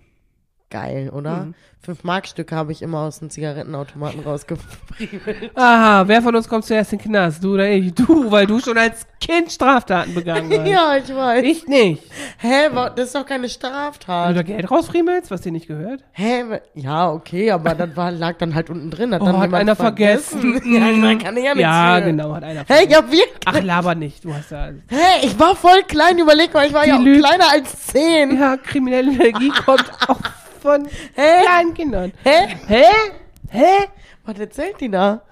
[0.70, 1.46] Geil, oder?
[1.46, 1.54] Mhm.
[1.88, 5.52] 5-Mark-Stücke habe ich immer aus dem Zigarettenautomaten rausgefriemelt.
[5.56, 7.42] Aha, wer von uns kommt zuerst in den Knast?
[7.42, 7.94] Du oder ich?
[7.94, 10.68] Du, weil du schon als Kind Straftaten begangen hast.
[10.68, 11.44] ja, ich weiß.
[11.46, 12.04] Ich nicht.
[12.40, 14.36] Hä, das ist doch keine Wenn du Straftat.
[14.36, 16.04] da Geld rausfriemelst, was dir nicht gehört?
[16.12, 16.44] Hä?
[16.74, 19.14] Ja, okay, aber das war, lag dann halt unten drin.
[19.14, 20.62] Hat, Oh, dann hat einer vergessen.
[20.74, 23.24] ja, da kann ich ja nichts Ja, genau, hat einer Hä, ja, wir.
[23.46, 24.26] Ach, laber nicht.
[24.26, 24.72] Du hast ja.
[24.90, 27.24] Hä, ich war voll klein, überleg mal, ich war Die ja auch lügt.
[27.26, 28.38] kleiner als 10.
[28.38, 30.20] Ja, kriminelle Energie kommt auch
[30.68, 31.42] von Hä?
[31.44, 32.12] kleinen Kindern.
[32.24, 32.48] Hä?
[32.68, 32.84] Hä?
[33.50, 33.88] Hä?
[34.26, 35.22] Was erzählt die da?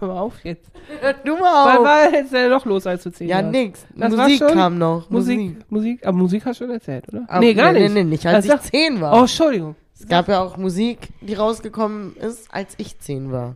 [0.00, 0.70] Hör mal auf jetzt.
[1.24, 1.84] Du Was mal auf.
[1.84, 3.50] war jetzt denn noch los, als du zehn Ja, warst?
[3.52, 3.86] nix.
[3.94, 4.52] Das Musik schon?
[4.52, 5.08] kam noch.
[5.10, 7.24] Musik, Musik, aber Musik hast du schon erzählt, oder?
[7.28, 7.94] Aber- nee, gar nee, nicht.
[7.94, 9.14] nee, nicht, als Also- ich 10 war.
[9.16, 9.76] Oh, Entschuldigung.
[9.98, 13.54] Es gab ja auch Musik, die rausgekommen ist, als ich 10 war.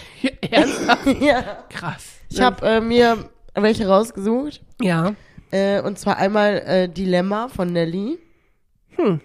[0.50, 1.06] Ernsthaft?
[1.20, 1.42] ja.
[1.68, 2.18] Krass.
[2.30, 4.60] Ich habe äh, mir welche rausgesucht.
[4.80, 5.14] Ja.
[5.50, 8.18] Äh, und zwar einmal äh, Dilemma von Nelly.
[8.96, 9.20] Hm.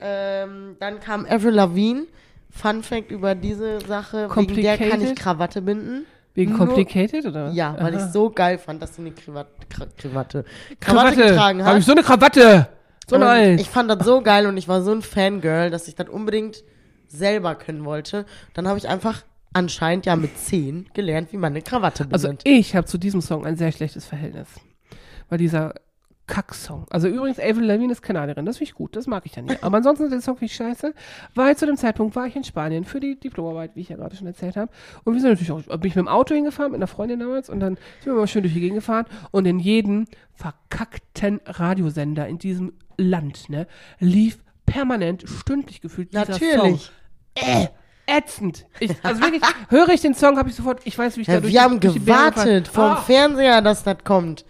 [0.00, 2.06] Ähm, dann kam Avril Lavigne.
[2.50, 4.28] Fun Fact über diese Sache.
[4.36, 5.16] Wegen der kann ich?
[5.16, 6.06] Krawatte binden.
[6.34, 7.46] Wegen Nur- Complicated, oder?
[7.48, 7.54] was?
[7.56, 8.10] Ja, weil ich Aha.
[8.10, 10.44] so geil fand, dass sie eine Krawatte, Kra Krawatte,
[10.80, 11.16] Krawatte Krawatte.
[11.30, 11.78] getragen Hab hat.
[11.78, 12.68] ich so eine Krawatte.
[13.08, 13.60] So alt.
[13.60, 16.62] Ich fand das so geil und ich war so ein Fangirl, dass ich das unbedingt
[17.08, 18.24] selber können wollte.
[18.54, 19.22] Dann habe ich einfach
[19.52, 22.46] anscheinend ja mit 10 gelernt, wie man eine Krawatte Also bindet.
[22.48, 24.48] ich habe zu diesem Song ein sehr schlechtes Verhältnis.
[25.28, 25.74] Weil dieser
[26.26, 26.86] Kack-Song.
[26.88, 29.62] Also übrigens, Avril Lavigne ist Kanadierin, das finde ich gut, das mag ich dann nicht.
[29.62, 30.94] Aber ansonsten den Song finde ich scheiße,
[31.34, 34.16] weil zu dem Zeitpunkt war ich in Spanien für die Diplomarbeit, wie ich ja gerade
[34.16, 34.72] schon erzählt habe.
[35.04, 37.50] Und wir sind natürlich auch, bin ich mit dem Auto hingefahren, mit einer Freundin damals,
[37.50, 42.26] und dann sind wir mal schön durch die Gegend gefahren und in jedem verkackten Radiosender
[42.26, 43.66] in diesem Land, ne,
[43.98, 46.40] lief permanent, stündlich gefühlt dieser Song.
[46.40, 46.90] Natürlich.
[47.34, 47.66] Äh,
[48.06, 48.66] ätzend.
[48.80, 51.34] Ich, also wirklich, höre ich den Song, habe ich sofort, ich weiß, wie ich da
[51.34, 54.46] Ja, durch wir haben durch gewartet vom Ah, Fernseher, dass das kommt.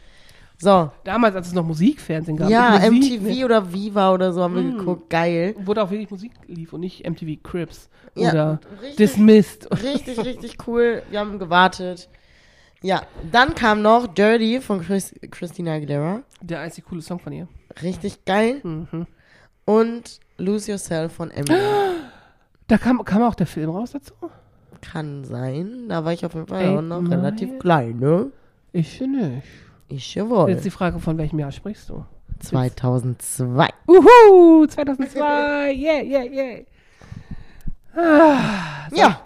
[0.64, 0.90] So.
[1.04, 2.48] Damals, als es noch Musikfernsehen gab.
[2.50, 3.44] Ja, Musik, MTV ne?
[3.44, 4.78] oder Viva oder so haben wir Mm.
[4.78, 5.10] geguckt.
[5.10, 5.54] Geil.
[5.64, 8.96] Wo da auch wirklich Musik lief und nicht MTV Crips Ja, oder richtig.
[8.96, 9.68] Dismissed.
[9.84, 11.02] Richtig, richtig cool.
[11.10, 12.08] Wir haben gewartet.
[12.82, 13.02] Ja,
[13.32, 16.22] dann kam noch Dirty von Chris, Christina Aguilera.
[16.42, 17.48] Der einzig coole Song von ihr.
[17.82, 18.60] Richtig geil.
[18.62, 19.06] Mhm.
[19.64, 21.58] Und Lose Yourself von Eminem.
[22.66, 24.14] Da kam, kam auch der Film raus dazu?
[24.80, 25.86] Kann sein.
[25.90, 28.30] Da war ich auf jeden Fall auch noch relativ klein, ne?
[28.72, 29.42] Ich nicht.
[29.88, 30.50] Ich jawohl.
[30.50, 32.04] Jetzt die Frage, von welchem Jahr sprichst du?
[32.40, 33.68] 2002.
[33.88, 36.60] Uhu, 2002, yeah, yeah, yeah.
[37.96, 39.20] Ah, Ja,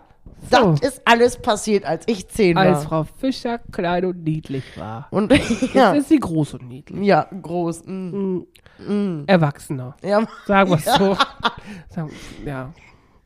[0.51, 0.73] So.
[0.73, 2.65] das ist alles passiert, als ich 10 war.
[2.65, 5.09] als Frau Fischer klein und niedlich war.
[5.11, 5.33] Und
[5.75, 5.95] Ja.
[5.95, 7.05] Jetzt ist sie groß und niedlich.
[7.05, 7.85] ja, groß.
[7.87, 8.41] Mm,
[8.87, 9.25] Mm.
[9.27, 9.97] Erwachsener.
[10.05, 11.17] ja, Sagen wir es so.
[11.89, 12.13] Sagen,
[12.47, 12.73] ja,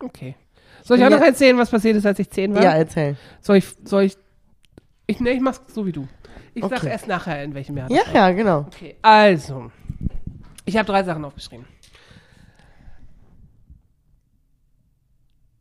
[0.02, 0.34] okay.
[0.82, 1.18] Soll ich auch Ja.
[1.18, 2.62] noch erzählen, was passiert ist, als ich zehn war?
[2.62, 3.16] ja, erzähl.
[3.42, 4.16] Soll ich, soll ich,
[5.06, 6.08] ich, nee, ich mach's so wie du.
[6.54, 6.88] Ich Okay.
[6.88, 7.90] erst nachher, in welchem Jahr.
[7.90, 8.14] Ja, war.
[8.14, 8.58] ja, genau.
[8.60, 9.70] Okay, also.
[10.64, 11.66] Ich habe drei Sachen aufgeschrieben.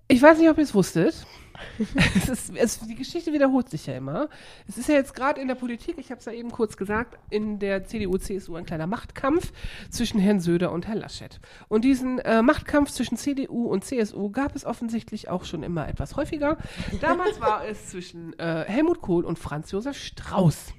[0.08, 1.26] Ich weiß nicht, ob ihr es wusstet.
[2.16, 4.30] es ist, es, die Geschichte wiederholt sich ja immer.
[4.68, 7.18] Es ist ja jetzt gerade in der Politik, ich habe es ja eben kurz gesagt,
[7.30, 9.52] in der CDU, CSU ein kleiner Machtkampf
[9.90, 11.40] zwischen Herrn Söder und Herrn Laschet.
[11.68, 16.16] Und diesen äh, Machtkampf zwischen CDU und CSU gab es offensichtlich auch schon immer etwas
[16.16, 16.58] häufiger.
[17.00, 20.74] Damals war es zwischen äh, Helmut Kohl und Franz Josef Strauß.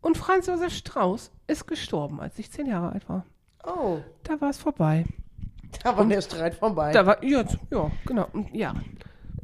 [0.00, 3.24] Und Franz Josef Strauß ist gestorben, als ich zehn Jahre alt war.
[3.64, 5.04] Oh, Da war es vorbei.
[5.82, 6.92] da war der Streit vorbei.
[6.92, 8.74] Da war, ja, ja, genau, und ja.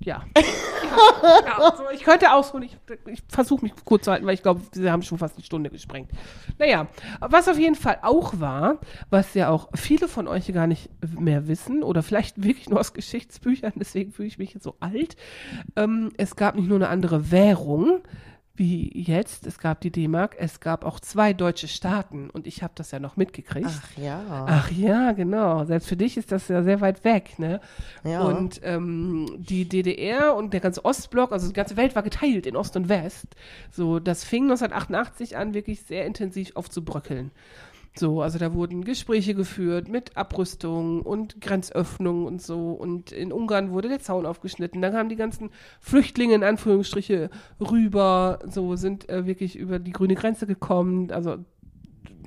[0.00, 0.24] Ja.
[0.36, 2.76] ja, ja ich könnte ausholen, ich,
[3.06, 5.70] ich versuche mich kurz zu halten, weil ich glaube, wir haben schon fast eine Stunde
[5.70, 6.10] gesprengt.
[6.58, 6.86] Naja,
[7.20, 8.78] was auf jeden Fall auch war,
[9.10, 12.92] was ja auch viele von euch gar nicht mehr wissen oder vielleicht wirklich nur aus
[12.94, 15.16] Geschichtsbüchern, deswegen fühle ich mich jetzt so alt.
[15.76, 18.00] Ähm, es gab nicht nur eine andere Währung,
[18.58, 22.72] wie jetzt, es gab die D-Mark, es gab auch zwei deutsche Staaten und ich habe
[22.74, 23.68] das ja noch mitgekriegt.
[23.68, 24.46] Ach ja.
[24.48, 25.64] Ach ja, genau.
[25.64, 27.60] Selbst für dich ist das ja sehr weit weg, ne?
[28.04, 28.22] Ja.
[28.22, 32.56] Und ähm, die DDR und der ganze Ostblock, also die ganze Welt war geteilt in
[32.56, 33.26] Ost und West.
[33.70, 37.30] So, das fing 1988 an, wirklich sehr intensiv aufzubröckeln.
[37.98, 42.72] So, also da wurden Gespräche geführt mit Abrüstung und Grenzöffnung und so.
[42.72, 44.82] Und in Ungarn wurde der Zaun aufgeschnitten.
[44.82, 50.14] Dann kamen die ganzen Flüchtlinge in Anführungsstriche rüber, so sind äh, wirklich über die grüne
[50.14, 51.10] Grenze gekommen.
[51.10, 51.38] Also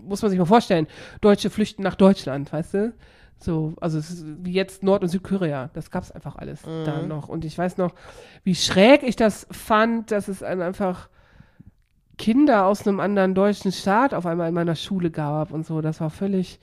[0.03, 0.87] muss man sich mal vorstellen,
[1.21, 2.93] Deutsche flüchten nach Deutschland, weißt du?
[3.37, 5.69] So, also es ist wie jetzt Nord- und Südkorea.
[5.73, 7.29] Das gab's einfach alles da noch.
[7.29, 7.93] Und ich weiß noch,
[8.43, 11.09] wie schräg ich das fand, dass es einfach
[12.19, 15.81] Kinder aus einem anderen deutschen Staat auf einmal in meiner Schule gab und so.
[15.81, 16.59] Das war völlig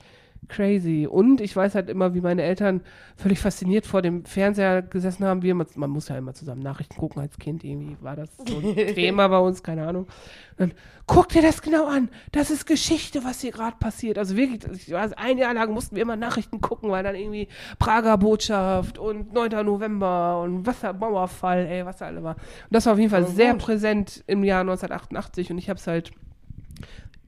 [0.49, 1.07] crazy.
[1.09, 2.81] Und ich weiß halt immer, wie meine Eltern
[3.15, 5.41] völlig fasziniert vor dem Fernseher gesessen haben.
[5.41, 7.63] Wir, immer- man muss ja immer zusammen Nachrichten gucken als Kind.
[7.63, 10.03] Irgendwie war das so ein Thema bei uns, keine Ahnung.
[10.03, 10.71] Und dann,
[11.05, 12.09] guck dir das genau an.
[12.31, 14.17] Das ist Geschichte, was hier gerade passiert.
[14.17, 17.47] Also wirklich, ich weiß, ein Jahr lang mussten wir immer Nachrichten gucken, weil dann irgendwie
[17.79, 19.65] Prager Botschaft und 9.
[19.65, 22.35] November und Wassermauerfall, ey, was da alle war.
[22.35, 23.61] Und das war auf jeden Fall Voll sehr gut.
[23.63, 26.11] präsent im Jahr 1988 und ich habe es halt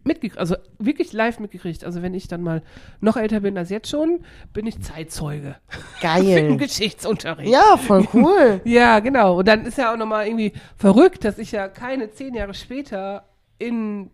[0.03, 1.83] mitgekriegt, also wirklich live mitgekriegt.
[1.83, 2.61] Also wenn ich dann mal
[3.01, 4.23] noch älter bin als jetzt schon,
[4.53, 5.55] bin ich Zeitzeuge
[5.95, 6.57] im Geil.
[6.57, 7.49] Geschichtsunterricht.
[7.51, 8.61] Ja, voll cool.
[8.65, 9.39] Ja, genau.
[9.39, 13.25] Und dann ist ja auch nochmal irgendwie verrückt, dass ich ja keine zehn Jahre später
[13.57, 14.11] in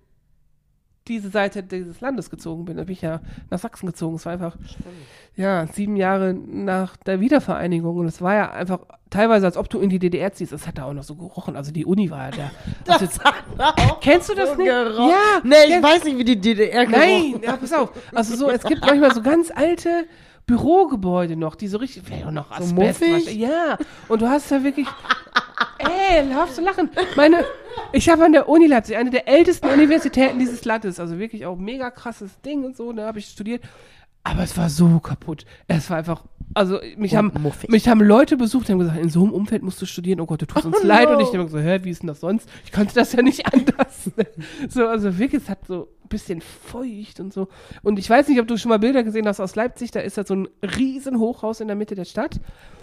[1.07, 2.77] diese Seite dieses Landes gezogen bin.
[2.77, 4.15] Da bin ich ja nach Sachsen gezogen.
[4.15, 4.55] Es war einfach,
[5.35, 7.95] ja, sieben Jahre nach der Wiedervereinigung.
[7.97, 8.79] Und es war ja einfach
[9.09, 10.51] teilweise, als ob du in die DDR ziehst.
[10.51, 11.55] Es hat da auch noch so gerochen.
[11.55, 12.51] Also die Uni war ja der.
[12.87, 14.65] Also, Das hat auch kennst du das so nicht?
[14.65, 15.09] gerochen.
[15.09, 15.41] Ja.
[15.43, 17.91] Nee, ich ja, weiß nicht, wie die DDR Nein, gerochen ja, pass auf.
[18.13, 20.05] Also so, es gibt manchmal so ganz alte
[20.47, 22.73] Bürogebäude noch, die so richtig, vielleicht auch noch Asbest.
[22.75, 23.01] muffig?
[23.13, 23.35] wahrscheinlich.
[23.35, 23.77] Ja,
[24.07, 24.87] und du hast da wirklich,
[25.79, 26.89] ey, hörst du lachen.
[27.15, 27.43] Meine,
[27.91, 31.57] ich habe an der Uni Leipzig, eine der ältesten Universitäten dieses Landes, also wirklich auch
[31.57, 33.63] mega krasses Ding und so, da habe ich studiert.
[34.23, 35.45] Aber es war so kaputt.
[35.67, 36.23] Es war einfach,
[36.55, 37.69] also mich Und haben, muffig.
[37.69, 40.25] mich haben Leute besucht, die haben gesagt, in so einem Umfeld musst du studieren, oh
[40.25, 41.09] Gott, du tust uns Oh leid.
[41.09, 41.15] no.
[41.15, 42.49] Und ich habe gesagt, hä, wie ist denn das sonst?
[42.65, 44.09] Ich konnte das ja nicht anders.
[44.69, 47.49] so, also wirklich, es hat so ein bisschen feucht und so.
[47.83, 50.17] Und ich weiß nicht, ob du schon mal Bilder gesehen hast aus Leipzig, da ist
[50.17, 52.39] da so ein riesen Hochhaus in der Mitte der Stadt.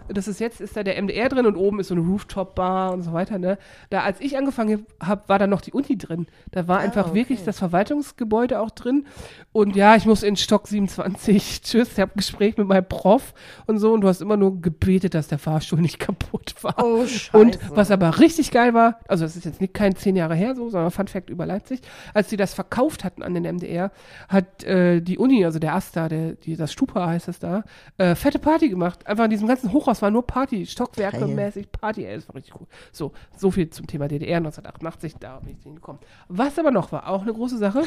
[0.09, 3.03] Das ist jetzt, ist da der MDR drin und oben ist so eine Rooftop-Bar und
[3.03, 3.59] so weiter, ne?
[3.90, 6.26] Da, als ich angefangen habe, war da noch die Uni drin.
[6.50, 7.14] Da war einfach okay.
[7.14, 9.07] wirklich das Verwaltungsgebäude auch drin.
[9.53, 11.62] Und ja, ich muss in Stock 27.
[11.62, 13.34] Tschüss, ich habe ein Gespräch mit meinem Prof
[13.66, 13.92] und so.
[13.92, 16.74] Und du hast immer nur gebetet, dass der Fahrstuhl nicht kaputt war.
[16.82, 17.36] Oh, scheiße.
[17.36, 20.55] Und was aber richtig geil war, also das ist jetzt nicht kein zehn Jahre her
[20.55, 21.80] so, sondern Fun Fact über Leipzig,
[22.14, 23.90] als die das verkauft hatten an den MDR,
[24.28, 27.64] hat äh, die Uni, also der AStA, der, die, das Stupa heißt das da,
[27.98, 29.07] äh, fette Party gemacht.
[29.07, 32.55] Einfach in diesem ganzen Hochhaus war nur Party, Stockwerke mäßig Party, ey, das war richtig
[32.59, 32.66] cool.
[32.93, 36.01] So, so viel zum Thema DDR 1988, da bin ich hingekommen.
[36.28, 37.82] Was aber noch war, auch eine große Sache.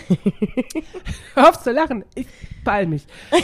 [1.34, 2.28] Hör auf zu lachen, ich
[2.64, 3.08] beeil mich.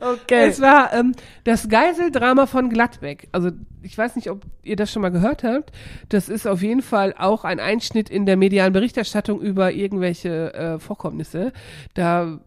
[0.00, 0.48] okay.
[0.48, 1.14] Es war ähm,
[1.44, 3.28] das Geiseldrama von Gladbeck.
[3.32, 3.50] Also
[3.82, 5.72] ich weiß nicht, ob ihr das schon mal gehört habt.
[6.08, 10.78] Das ist auf jeden Fall auch ein Einschnitt in der medialen Berichterstattung über irgendwelche äh,
[10.78, 11.52] Vorkommnisse.
[11.94, 12.40] Da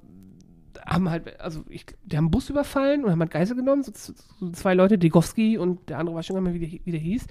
[0.87, 3.91] haben halt, also ich, die haben einen Bus überfallen und haben halt Geisel genommen, so,
[3.93, 4.13] so
[4.51, 6.99] zwei Leute, Degowski und der andere war schon gar nicht mehr, wie der, wie der
[6.99, 7.25] hieß.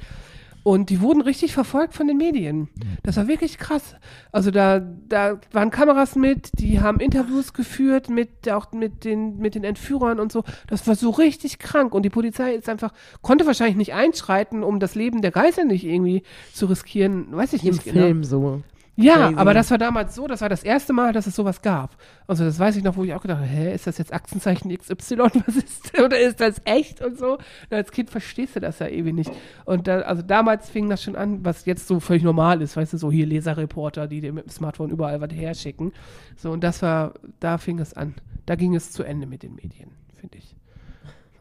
[0.62, 2.68] Und die wurden richtig verfolgt von den Medien.
[3.04, 3.94] Das war wirklich krass.
[4.32, 9.54] Also da, da waren Kameras mit, die haben Interviews geführt mit auch mit den mit
[9.54, 10.42] den Entführern und so.
[10.66, 12.92] Das war so richtig krank und die Polizei ist einfach
[13.22, 17.28] konnte wahrscheinlich nicht einschreiten, um das Leben der Geisel nicht irgendwie zu riskieren.
[17.30, 18.00] Weiß ich Im nicht genau.
[18.00, 18.62] Film so.
[18.98, 19.34] Ja, Crazy.
[19.36, 21.96] aber das war damals so, das war das erste Mal, dass es sowas gab.
[22.26, 24.74] Also das weiß ich noch, wo ich auch gedacht habe, hä, ist das jetzt Aktenzeichen
[24.74, 25.16] XY,
[25.46, 27.34] was ist, oder ist das echt und so?
[27.34, 29.30] Und als Kind verstehst du das ja ewig nicht.
[29.66, 32.94] Und da, also damals fing das schon an, was jetzt so völlig normal ist, weißt
[32.94, 35.92] du, so hier Leserreporter, die dir mit dem Smartphone überall was herschicken.
[36.36, 38.14] So, und das war, da fing es an.
[38.46, 40.56] Da ging es zu Ende mit den Medien, finde ich.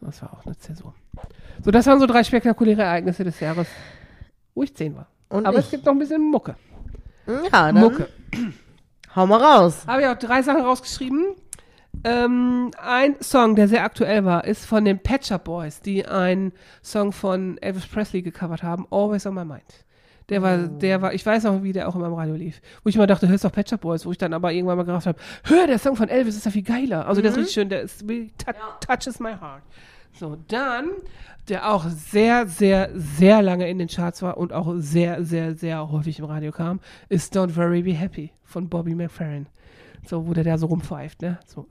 [0.02, 0.94] Das war auch eine Zäsur.
[1.64, 3.66] So, das waren so drei spektakuläre Ereignisse des Jahres,
[4.54, 5.08] wo ich zehn war.
[5.30, 5.64] Und Aber ich.
[5.64, 6.54] es gibt noch ein bisschen Mucke.
[7.26, 8.08] Ja, dann Mucke.
[9.14, 9.84] hau mal raus.
[9.86, 11.34] Habe ich auch drei Sachen rausgeschrieben.
[12.04, 16.52] Ähm, ein Song, der sehr aktuell war, ist von den Pet Shop Boys, die einen
[16.82, 19.86] Song von Elvis Presley gecovert haben, Always on My Mind.
[20.28, 22.60] Der war, der war, ich weiß noch, wie der auch immer im Radio lief.
[22.82, 24.84] Wo ich immer dachte, hörst doch Pet Shop Boys, wo ich dann aber irgendwann mal
[24.84, 27.06] gedacht habe, hör, der Song von Elvis ist ja viel geiler.
[27.06, 29.62] Also der ist richtig schön, der ist really tou touches my heart.
[30.18, 30.88] So, dann,
[31.48, 35.90] der auch sehr, sehr, sehr lange in den Charts war und auch sehr, sehr, sehr
[35.90, 39.46] häufig im Radio kam, ist Don't Worry Be Happy von Bobby McFerrin.
[40.06, 41.38] So, wo der da so rumpfeift, ne?
[41.46, 41.66] So.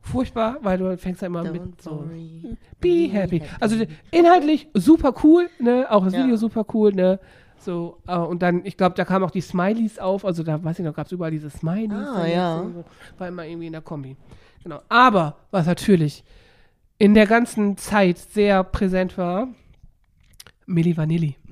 [0.00, 1.90] Furchtbar, weil du fängst ja immer Don't mit so.
[1.90, 2.56] worry.
[2.80, 3.42] Be happy.
[3.60, 3.76] Also
[4.10, 5.86] inhaltlich super cool, ne?
[5.90, 6.22] Auch das Ja.
[6.22, 7.20] Video super cool, ne?
[7.58, 10.78] So, äh, und dann, ich glaube, da kamen auch die Smileys auf, also da, weiß
[10.78, 12.08] ich noch, gab es überall diese Smileys.
[12.08, 12.62] Ah, ja.
[12.72, 12.84] so,
[13.18, 14.16] War immer irgendwie in der Kombi.
[14.68, 14.82] Genau.
[14.90, 16.22] Aber, was natürlich
[16.98, 19.48] in der ganzen Zeit sehr präsent war,
[20.66, 21.36] Milli Vanilli.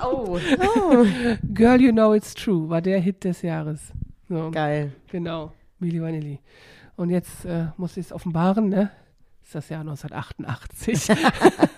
[0.00, 1.06] Oh, oh.
[1.54, 3.92] Girl, You Know It's True war der Hit des Jahres.
[4.28, 4.92] So, geil.
[5.10, 6.38] genau, Milli Vanilli.
[6.94, 8.90] Und jetzt äh, muss ich es offenbaren, ne?
[9.42, 11.08] Ist das Jahr 1988.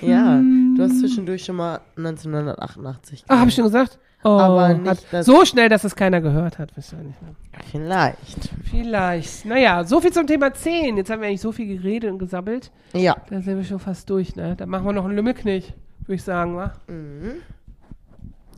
[0.00, 0.74] Ja, Hm.
[0.76, 3.98] du hast zwischendurch schon mal 1988 Ah, habe ich schon gesagt?
[4.22, 7.34] Oh, Aber nicht, hat, so schnell, dass es keiner gehört hat, wisst ihr nicht mehr.
[7.70, 8.50] Vielleicht.
[8.70, 9.46] Vielleicht.
[9.46, 10.98] Naja, so viel zum Thema 10.
[10.98, 12.70] Jetzt haben wir eigentlich so viel geredet und gesabbelt.
[12.92, 13.16] Ja.
[13.30, 14.56] Da sind wir schon fast durch, ne?
[14.56, 16.72] Da machen wir noch einen Lümmelknich, würde ich sagen, wa?
[16.86, 17.36] Mhm.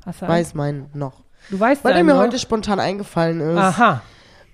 [0.05, 0.35] Hast du einen?
[0.35, 1.23] Weiß meinen noch.
[1.51, 2.21] Du weißt Weil der mir noch?
[2.23, 3.57] heute spontan eingefallen ist.
[3.57, 4.03] Aha.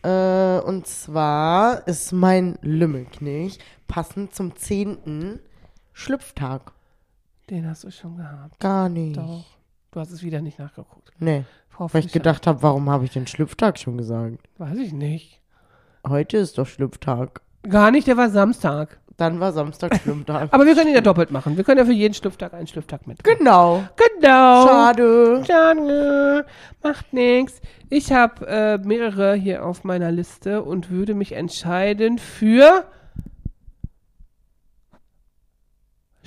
[0.02, 3.58] Äh, und zwar ist mein Lümmelknich
[3.88, 5.40] passend zum 10.
[5.98, 6.70] Schlüpftag.
[7.50, 8.60] Den hast du schon gehabt.
[8.60, 9.16] Gar nicht.
[9.16, 9.44] Doch.
[9.90, 11.10] Du hast es wieder nicht nachgeguckt.
[11.18, 11.42] Nee.
[11.68, 12.20] Frau Weil ich Fischer.
[12.20, 14.48] gedacht habe, warum habe ich den Schlüpftag schon gesagt?
[14.58, 15.40] Weiß ich nicht.
[16.06, 17.40] Heute ist doch Schlüpftag.
[17.68, 19.00] Gar nicht, der war Samstag.
[19.16, 20.50] Dann war Samstag Schlüpftag.
[20.52, 21.56] Aber wir können ihn ja doppelt machen.
[21.56, 23.24] Wir können ja für jeden Schlüpftag einen Schlüpftag mit.
[23.24, 23.82] genau.
[23.96, 24.66] Genau.
[24.68, 25.42] Schade.
[25.44, 26.46] Schade.
[26.80, 27.60] Macht nix.
[27.90, 32.84] Ich habe äh, mehrere hier auf meiner Liste und würde mich entscheiden für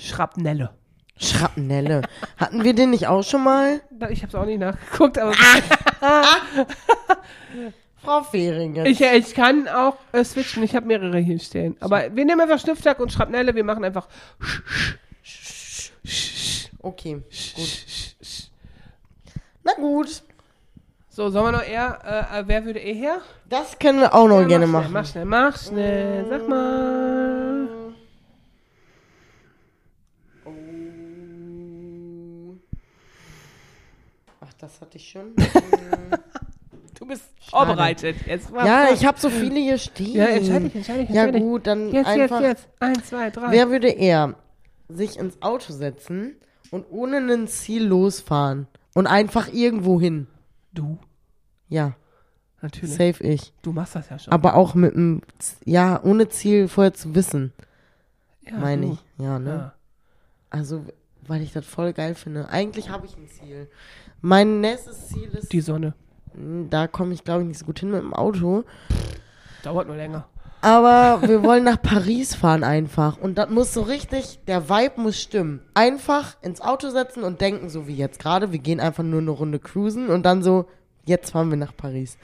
[0.02, 0.70] Schrapnelle.
[1.18, 2.02] Schrapnelle.
[2.36, 3.80] Hatten wir den nicht auch schon mal?
[4.10, 5.32] Ich habe es auch nicht nachgeguckt, aber
[8.02, 8.84] Frau Fehringen.
[8.86, 10.62] ich, ich kann auch äh, switchen.
[10.64, 11.76] Ich habe mehrere hier stehen.
[11.80, 13.54] Aber wir nehmen einfach Schnüfftag und Schrapnelle.
[13.54, 14.08] Wir machen einfach
[16.80, 17.22] Okay,
[17.54, 17.84] gut.
[19.62, 20.22] Na gut.
[21.08, 21.98] So, sollen wir noch eher,
[22.34, 23.18] äh, äh, wer würde eh her?
[23.48, 25.06] Das können wir auch noch Ja, gerne mach machen.
[25.06, 26.26] Schnell, mach schnell, mach schnell.
[26.28, 27.68] Sag mal.
[34.62, 35.34] Das hatte ich schon.
[36.98, 38.14] Du bist vorbereitet.
[38.26, 38.94] Jetzt mach ja, mal.
[38.94, 40.14] ich habe so viele hier stehen.
[40.14, 41.42] Ja, entscheide dich, entscheide dich, Ja entscheide dich.
[41.42, 42.40] gut, dann Jetzt, einfach.
[42.40, 42.68] jetzt, jetzt.
[42.80, 43.50] Eins, zwei, drei.
[43.50, 44.36] Wer würde eher
[44.88, 46.36] sich ins Auto setzen
[46.70, 50.28] und ohne ein Ziel losfahren und einfach irgendwo hin?
[50.74, 50.96] Du,
[51.68, 51.96] Ja,
[52.60, 52.94] natürlich.
[52.94, 53.52] safe ich.
[53.62, 54.32] Du machst das ja schon.
[54.32, 55.22] Aber auch mit einem,
[55.64, 57.52] ja, ohne Ziel vorher zu wissen,
[58.48, 58.98] ja, meine ich.
[59.18, 59.50] Ja, ne?
[59.50, 59.72] Ja.
[60.50, 60.84] Also,
[61.26, 62.48] weil ich das voll geil finde.
[62.48, 63.68] Eigentlich habe ich ein Ziel.
[64.22, 65.94] Mein nächstes Ziel ist, Die Sonne.
[66.34, 68.64] Hm, da komme ich glaube ich nicht so gut hin mit dem Auto.
[69.64, 70.26] Dauert nur länger.
[70.60, 73.18] Aber wir wollen nach Paris fahren einfach.
[73.18, 75.60] Und das muss so richtig, der Vibe muss stimmen.
[75.74, 79.32] Einfach ins Auto setzen und denken, so wie jetzt gerade, wir gehen einfach nur eine
[79.32, 80.66] Runde cruisen und dann so,
[81.04, 82.16] jetzt fahren wir nach Paris.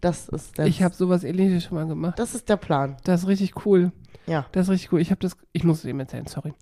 [0.00, 2.18] Das ist der, Ich habe sowas ähnliches schon mal gemacht.
[2.18, 2.96] das ist der Plan.
[3.04, 3.92] Das ist richtig cool.
[4.26, 4.44] Ja.
[4.52, 5.00] Das ist richtig cool.
[5.00, 6.52] Ich habe das, ich muss es eben erzählen, sorry.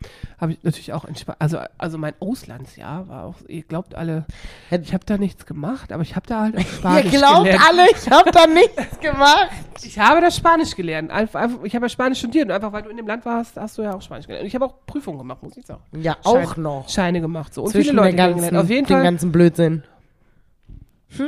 [0.40, 1.36] Habe ich natürlich auch entspannt.
[1.40, 4.24] Also, also mein Auslandsjahr war auch, ihr glaubt alle,
[4.70, 7.62] ich habe da nichts gemacht, aber ich habe da halt auch Ihr Spanisch glaubt gelernt.
[7.68, 9.50] alle, ich habe da nichts gemacht.
[9.82, 11.10] Ich habe das Spanisch gelernt.
[11.10, 13.76] Einfach, ich habe ja Spanisch studiert und einfach weil du in dem Land warst, hast
[13.76, 14.42] du ja auch Spanisch gelernt.
[14.44, 15.82] Und ich habe auch Prüfungen gemacht, muss ich sagen.
[16.00, 16.88] Ja, Schein- auch noch.
[16.88, 17.52] Scheine gemacht.
[17.52, 17.64] So.
[17.64, 18.64] Und Zwischen viele Leute ganzen, kennengelernt.
[18.64, 19.02] Auf jeden Fall.
[19.02, 19.82] ganzen Blödsinn.
[21.10, 21.22] Auf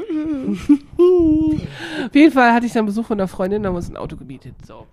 [2.14, 4.16] jeden Fall hatte ich dann Besuch von einer Freundin, da haben wir uns ein Auto
[4.16, 4.54] gemietet.
[4.66, 4.86] So.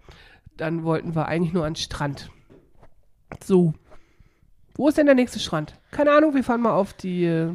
[0.56, 2.30] Dann wollten wir eigentlich nur an den Strand.
[3.44, 3.74] So.
[4.76, 5.74] Wo ist denn der nächste Strand?
[5.92, 7.50] Keine Ahnung, wir fahren mal auf die äh,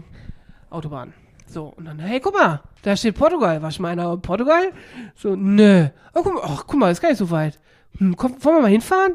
[0.71, 1.15] Autobahn.
[1.47, 3.63] So, und dann, hey, guck mal, da steht Portugal.
[3.63, 4.73] War schon mal einer in Portugal?
[5.15, 5.87] So, nö.
[6.15, 7.61] Oh, guck mal, ach, guck mal, ist gar nicht so weit.
[7.99, 9.15] Hm, komm, wollen wir mal hinfahren?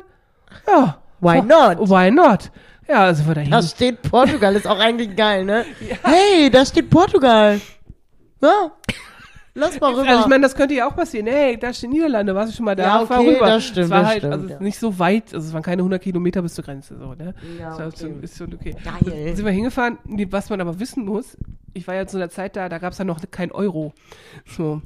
[0.68, 1.02] Ja.
[1.20, 1.90] Why not?
[1.90, 2.52] Why not?
[2.88, 3.52] Ja, also wir dahin.
[3.52, 5.66] Da steht Portugal, ist auch eigentlich geil, ne?
[6.04, 7.60] Hey, da steht Portugal.
[8.42, 8.72] Ja.
[9.54, 10.08] Lass mal rüber.
[10.08, 11.26] Also ich meine, das könnte ja auch passieren.
[11.26, 13.00] Hey, da steht Niederlande, warst du schon mal da?
[13.00, 13.48] Ja, Fahr okay, rüber.
[13.48, 14.60] das stimmt, Es war das halt, stimmt, also ja.
[14.60, 17.34] nicht so weit, also es waren keine 100 Kilometer bis zur Grenze, so, ne?
[17.60, 17.98] Ja, war okay.
[18.00, 18.76] schon, ist schon okay.
[18.84, 19.36] Geil.
[19.36, 19.98] Sind wir hingefahren,
[20.30, 21.36] was man aber wissen muss,
[21.74, 23.94] ich war ja zu einer Zeit da, da gab es ja noch kein Euro.
[24.46, 24.82] So,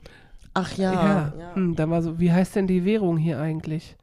[0.53, 0.93] Ach ja.
[0.93, 1.55] ja, ja.
[1.55, 3.97] Hm, dann war so, wie heißt denn die Währung hier eigentlich?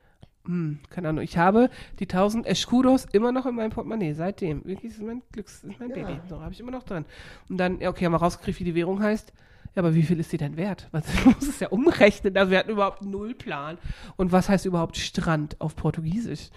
[0.48, 1.68] Hm, keine Ahnung, ich habe
[1.98, 4.64] die 1000 Escudos immer noch in meinem Portemonnaie, seitdem.
[4.64, 6.20] Wirklich, das ist mein Glücks, das ist mein Baby.
[6.26, 7.04] So, habe ich immer noch drin.
[7.50, 9.34] Und dann, ja, okay, haben wir rausgekriegt, wie die Währung heißt.
[9.74, 10.88] Ja, aber wie viel ist die denn wert?
[10.94, 12.34] Ich muss es ja umrechnen.
[12.34, 13.76] Also wir hatten überhaupt null Plan.
[14.16, 16.48] Und was heißt überhaupt Strand auf Portugiesisch?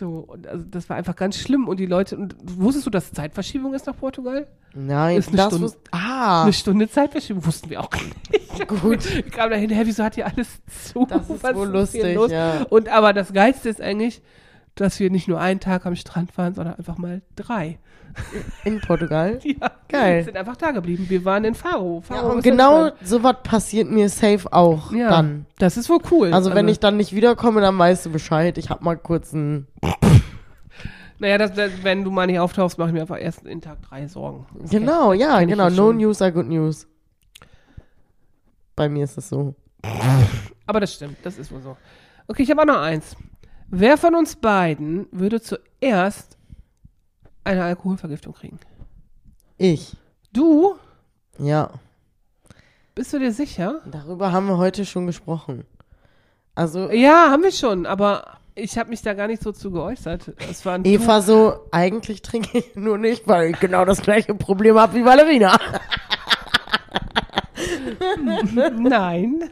[0.00, 1.68] So, und also das war einfach ganz schlimm.
[1.68, 4.46] Und die Leute, und wusstest du, dass Zeitverschiebung ist nach Portugal?
[4.72, 5.72] Nein, Ist eine das Stunde.
[5.90, 8.66] Ah, Eine Stunde Zeitverschiebung wussten wir auch nicht.
[8.68, 9.04] gut.
[9.26, 10.48] Ich kam dahin, hä, wieso hat hier alles
[10.90, 11.04] zu?
[11.04, 12.62] Das ist Was wohl lustig, ja.
[12.70, 14.22] Und aber das Geilste ist eigentlich,
[14.74, 17.78] dass wir nicht nur einen Tag am Strand waren, sondern einfach mal drei.
[18.64, 19.38] In Portugal.
[19.44, 20.16] Ja, Geil.
[20.18, 21.06] Wir sind einfach da geblieben.
[21.08, 22.02] Wir waren in Faro.
[22.08, 25.46] Ja, Faro und ist genau sowas passiert mir safe auch ja, dann.
[25.58, 26.32] Das ist wohl cool.
[26.32, 28.56] Also wenn ich dann nicht wiederkomme, dann weißt du Bescheid.
[28.58, 29.66] Ich hab mal kurz ein.
[31.18, 33.82] Naja, das, das, wenn du mal nicht auftauchst, mache ich mir einfach erst in Tag
[33.82, 34.46] drei Sorgen.
[34.58, 35.64] Das Genau, ja, genau.
[35.64, 35.98] ja No schon.
[35.98, 36.86] news are good news.
[38.76, 39.54] Bei mir ist es so.
[40.66, 41.76] Aber das stimmt, das ist wohl so.
[42.28, 43.16] Okay, ich habe auch noch eins.
[43.68, 46.38] Wer von uns beiden würde zuerst
[47.44, 48.58] eine Alkoholvergiftung kriegen?
[49.58, 49.96] Ich.
[50.32, 50.76] Du?
[51.38, 51.70] Ja.
[52.94, 53.80] Bist du dir sicher?
[53.86, 55.64] Darüber haben wir heute schon gesprochen.
[56.54, 60.32] Also Ja, haben wir schon, aber ich habe mich da gar nicht so zu geäußert.
[60.50, 64.78] Es war Eva so, eigentlich trinke ich nur nicht, weil ich genau das gleiche Problem
[64.78, 65.58] habe wie Valerina.
[68.52, 69.44] Du, Nein.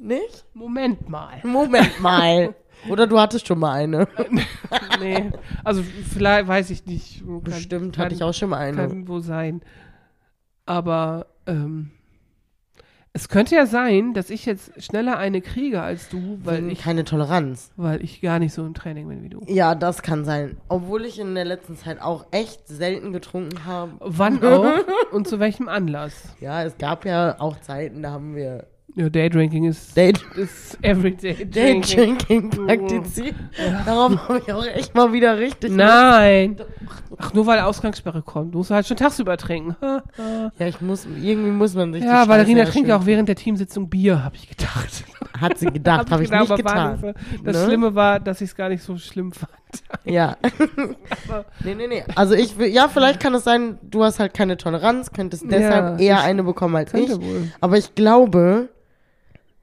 [0.00, 0.44] Nicht?
[0.54, 1.40] Moment mal.
[1.42, 2.54] Moment mal.
[2.88, 4.08] Oder du hattest schon mal eine.
[5.00, 5.30] Nee.
[5.64, 7.24] Also vielleicht weiß ich nicht.
[7.24, 8.76] Kann, Bestimmt kann, hatte ich auch schon mal eine.
[8.76, 9.62] Kann wohl sein.
[10.66, 11.90] Aber ähm,
[13.12, 16.80] es könnte ja sein, dass ich jetzt schneller eine kriege als du, weil Wegen ich,
[16.80, 17.72] keine Toleranz.
[17.76, 19.40] weil ich gar nicht so im Training bin wie du.
[19.48, 20.58] Ja, das kann sein.
[20.68, 23.92] Obwohl ich in der letzten Zeit auch echt selten getrunken habe.
[24.00, 24.74] Wann auch
[25.12, 26.36] und zu welchem Anlass?
[26.40, 28.66] Ja, es gab ja auch Zeiten, da haben wir
[28.96, 32.18] Ja, Daydrinking ist, Day ist Everyday Day Drinking.
[32.18, 33.34] Drinking praktiziert.
[33.86, 35.70] Darauf habe ich auch echt mal wieder richtig.
[35.72, 36.56] Nein.
[37.16, 38.52] Ach, nur weil Ausgangssperre kommt.
[38.54, 39.76] Du musst halt schon tagsüber trinken.
[39.80, 40.52] Ha, ha.
[40.58, 43.88] Ja, ich muss, irgendwie muss man sich Ja, Valerina trinkt ja auch während der Teamsitzung
[43.88, 45.04] Bier, habe ich gedacht.
[45.40, 47.14] Hat sie gedacht, habe ich gedacht, nicht getan.
[47.44, 47.64] Das Ne?
[47.66, 49.52] Schlimme war, dass ich es gar nicht so schlimm fand.
[50.04, 50.36] Ja.
[51.64, 52.04] nee, nee, nee.
[52.14, 56.00] Also ich will, ja, vielleicht kann es sein, du hast halt keine Toleranz, könntest deshalb
[56.00, 57.10] Ja, eher eine bekommen als ich.
[57.10, 57.52] Wohl.
[57.60, 58.68] Aber ich glaube,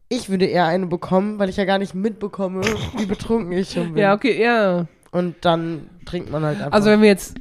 [0.09, 2.61] ich würde eher eine bekommen, weil ich ja gar nicht mitbekomme,
[2.97, 4.03] wie betrunken ich schon bin.
[4.03, 4.85] Ja, okay, ja.
[5.11, 6.73] Und dann trinkt man halt einfach.
[6.73, 7.35] Also wenn wir jetzt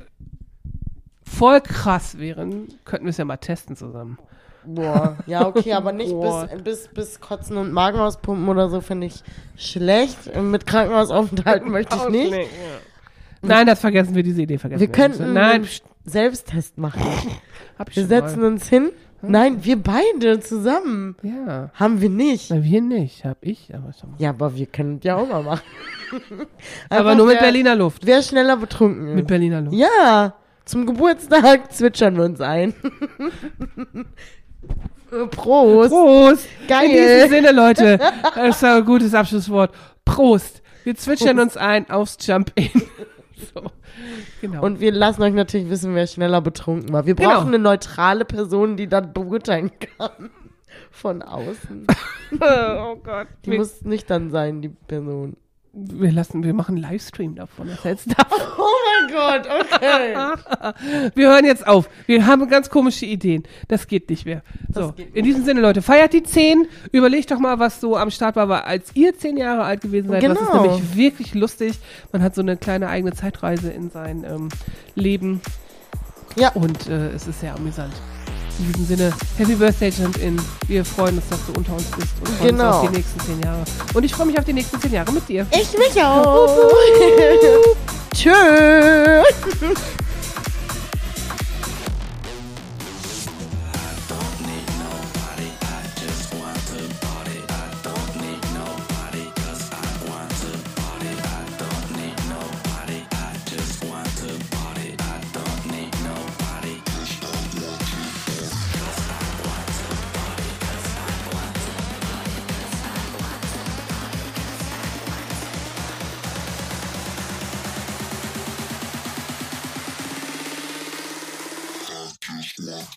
[1.23, 4.19] voll krass wären, könnten wir es ja mal testen zusammen.
[4.67, 6.49] Boah, ja, okay, aber nicht Boah.
[6.65, 9.23] bis, bis, bis Kotzen und Magen auspumpen oder so, finde ich
[9.57, 10.35] schlecht.
[10.41, 12.49] Mit Krankenhausaufenthalten möchte ich nicht.
[13.43, 14.93] Nein, das vergessen wir, diese Idee vergessen Wir wir.
[14.93, 15.69] könnten Nein, einen
[16.05, 17.03] Selbsttest machen.
[17.79, 18.49] hab ich Wir setzen mal.
[18.49, 18.91] uns hin.
[19.23, 21.17] Nein, wir beide zusammen.
[21.23, 21.71] Ja.
[21.75, 22.51] Haben wir nicht.
[22.51, 24.17] Na, wir nicht, hab ich, aber schon mal.
[24.21, 25.63] Ja, aber wir können ja auch mal machen.
[26.91, 28.07] Aber nur mit wer, Berliner Luft.
[28.07, 29.29] Wer schneller betrunken Mit ist.
[29.29, 29.77] Berliner Luft.
[29.77, 32.75] Ja, zum Geburtstag zwitschern wir uns ein.
[35.31, 35.91] Prost.
[35.91, 36.49] Prost!
[36.69, 36.91] Geil.
[36.91, 37.99] In diesem Sinne, Leute,
[38.35, 39.73] das ist ein gutes Abschlusswort.
[40.05, 40.63] Prost!
[40.85, 42.71] Wir zwitschern uns ein aufs Jump-In.
[43.55, 43.65] So,
[44.41, 44.63] genau.
[44.65, 47.05] Und wir lassen euch natürlich wissen, wer schneller betrunken war.
[47.05, 47.33] Wir Genau.
[47.33, 50.31] brauchen eine neutrale Person, die das beurteilen kann.
[50.91, 51.87] Von außen.
[52.41, 53.27] oh Gott.
[53.45, 55.37] Die muss nüchtern sein, die Person.
[55.79, 57.69] Wir lassen, wir machen einen Livestream davon.
[57.69, 58.11] Das du
[58.59, 61.13] Oh mein Gott, okay.
[61.15, 61.91] Wir hören jetzt auf.
[62.07, 63.43] Wir haben ganz komische Ideen.
[63.69, 64.43] Das geht nicht mehr.
[64.73, 66.67] So, geht in diesem Sinne, Leute, feiert die 10.
[66.93, 70.23] Überlegt doch mal, was so am Start war, als ihr 10 Jahre alt gewesen seid.
[70.23, 70.63] Das ist Genau.
[70.63, 71.79] nämlich wirklich lustig.
[72.11, 74.49] Man hat so eine kleine eigene Zeitreise in sein ähm,
[74.95, 75.43] Leben.
[76.37, 76.51] Ja.
[76.53, 77.93] Und äh, es ist sehr amüsant.
[78.59, 80.41] In diesem Sinne, Happy Birthday, Jump In.
[80.67, 82.71] Wir freuen uns, dass du unter uns bist und freuen uns Genau.
[82.71, 83.65] auf die nächsten 10 Jahre.
[83.95, 85.47] Und ich freue mich auf die nächsten 10 Jahre mit dir.
[85.53, 86.49] Ich mich auch.
[88.15, 88.33] Tschö.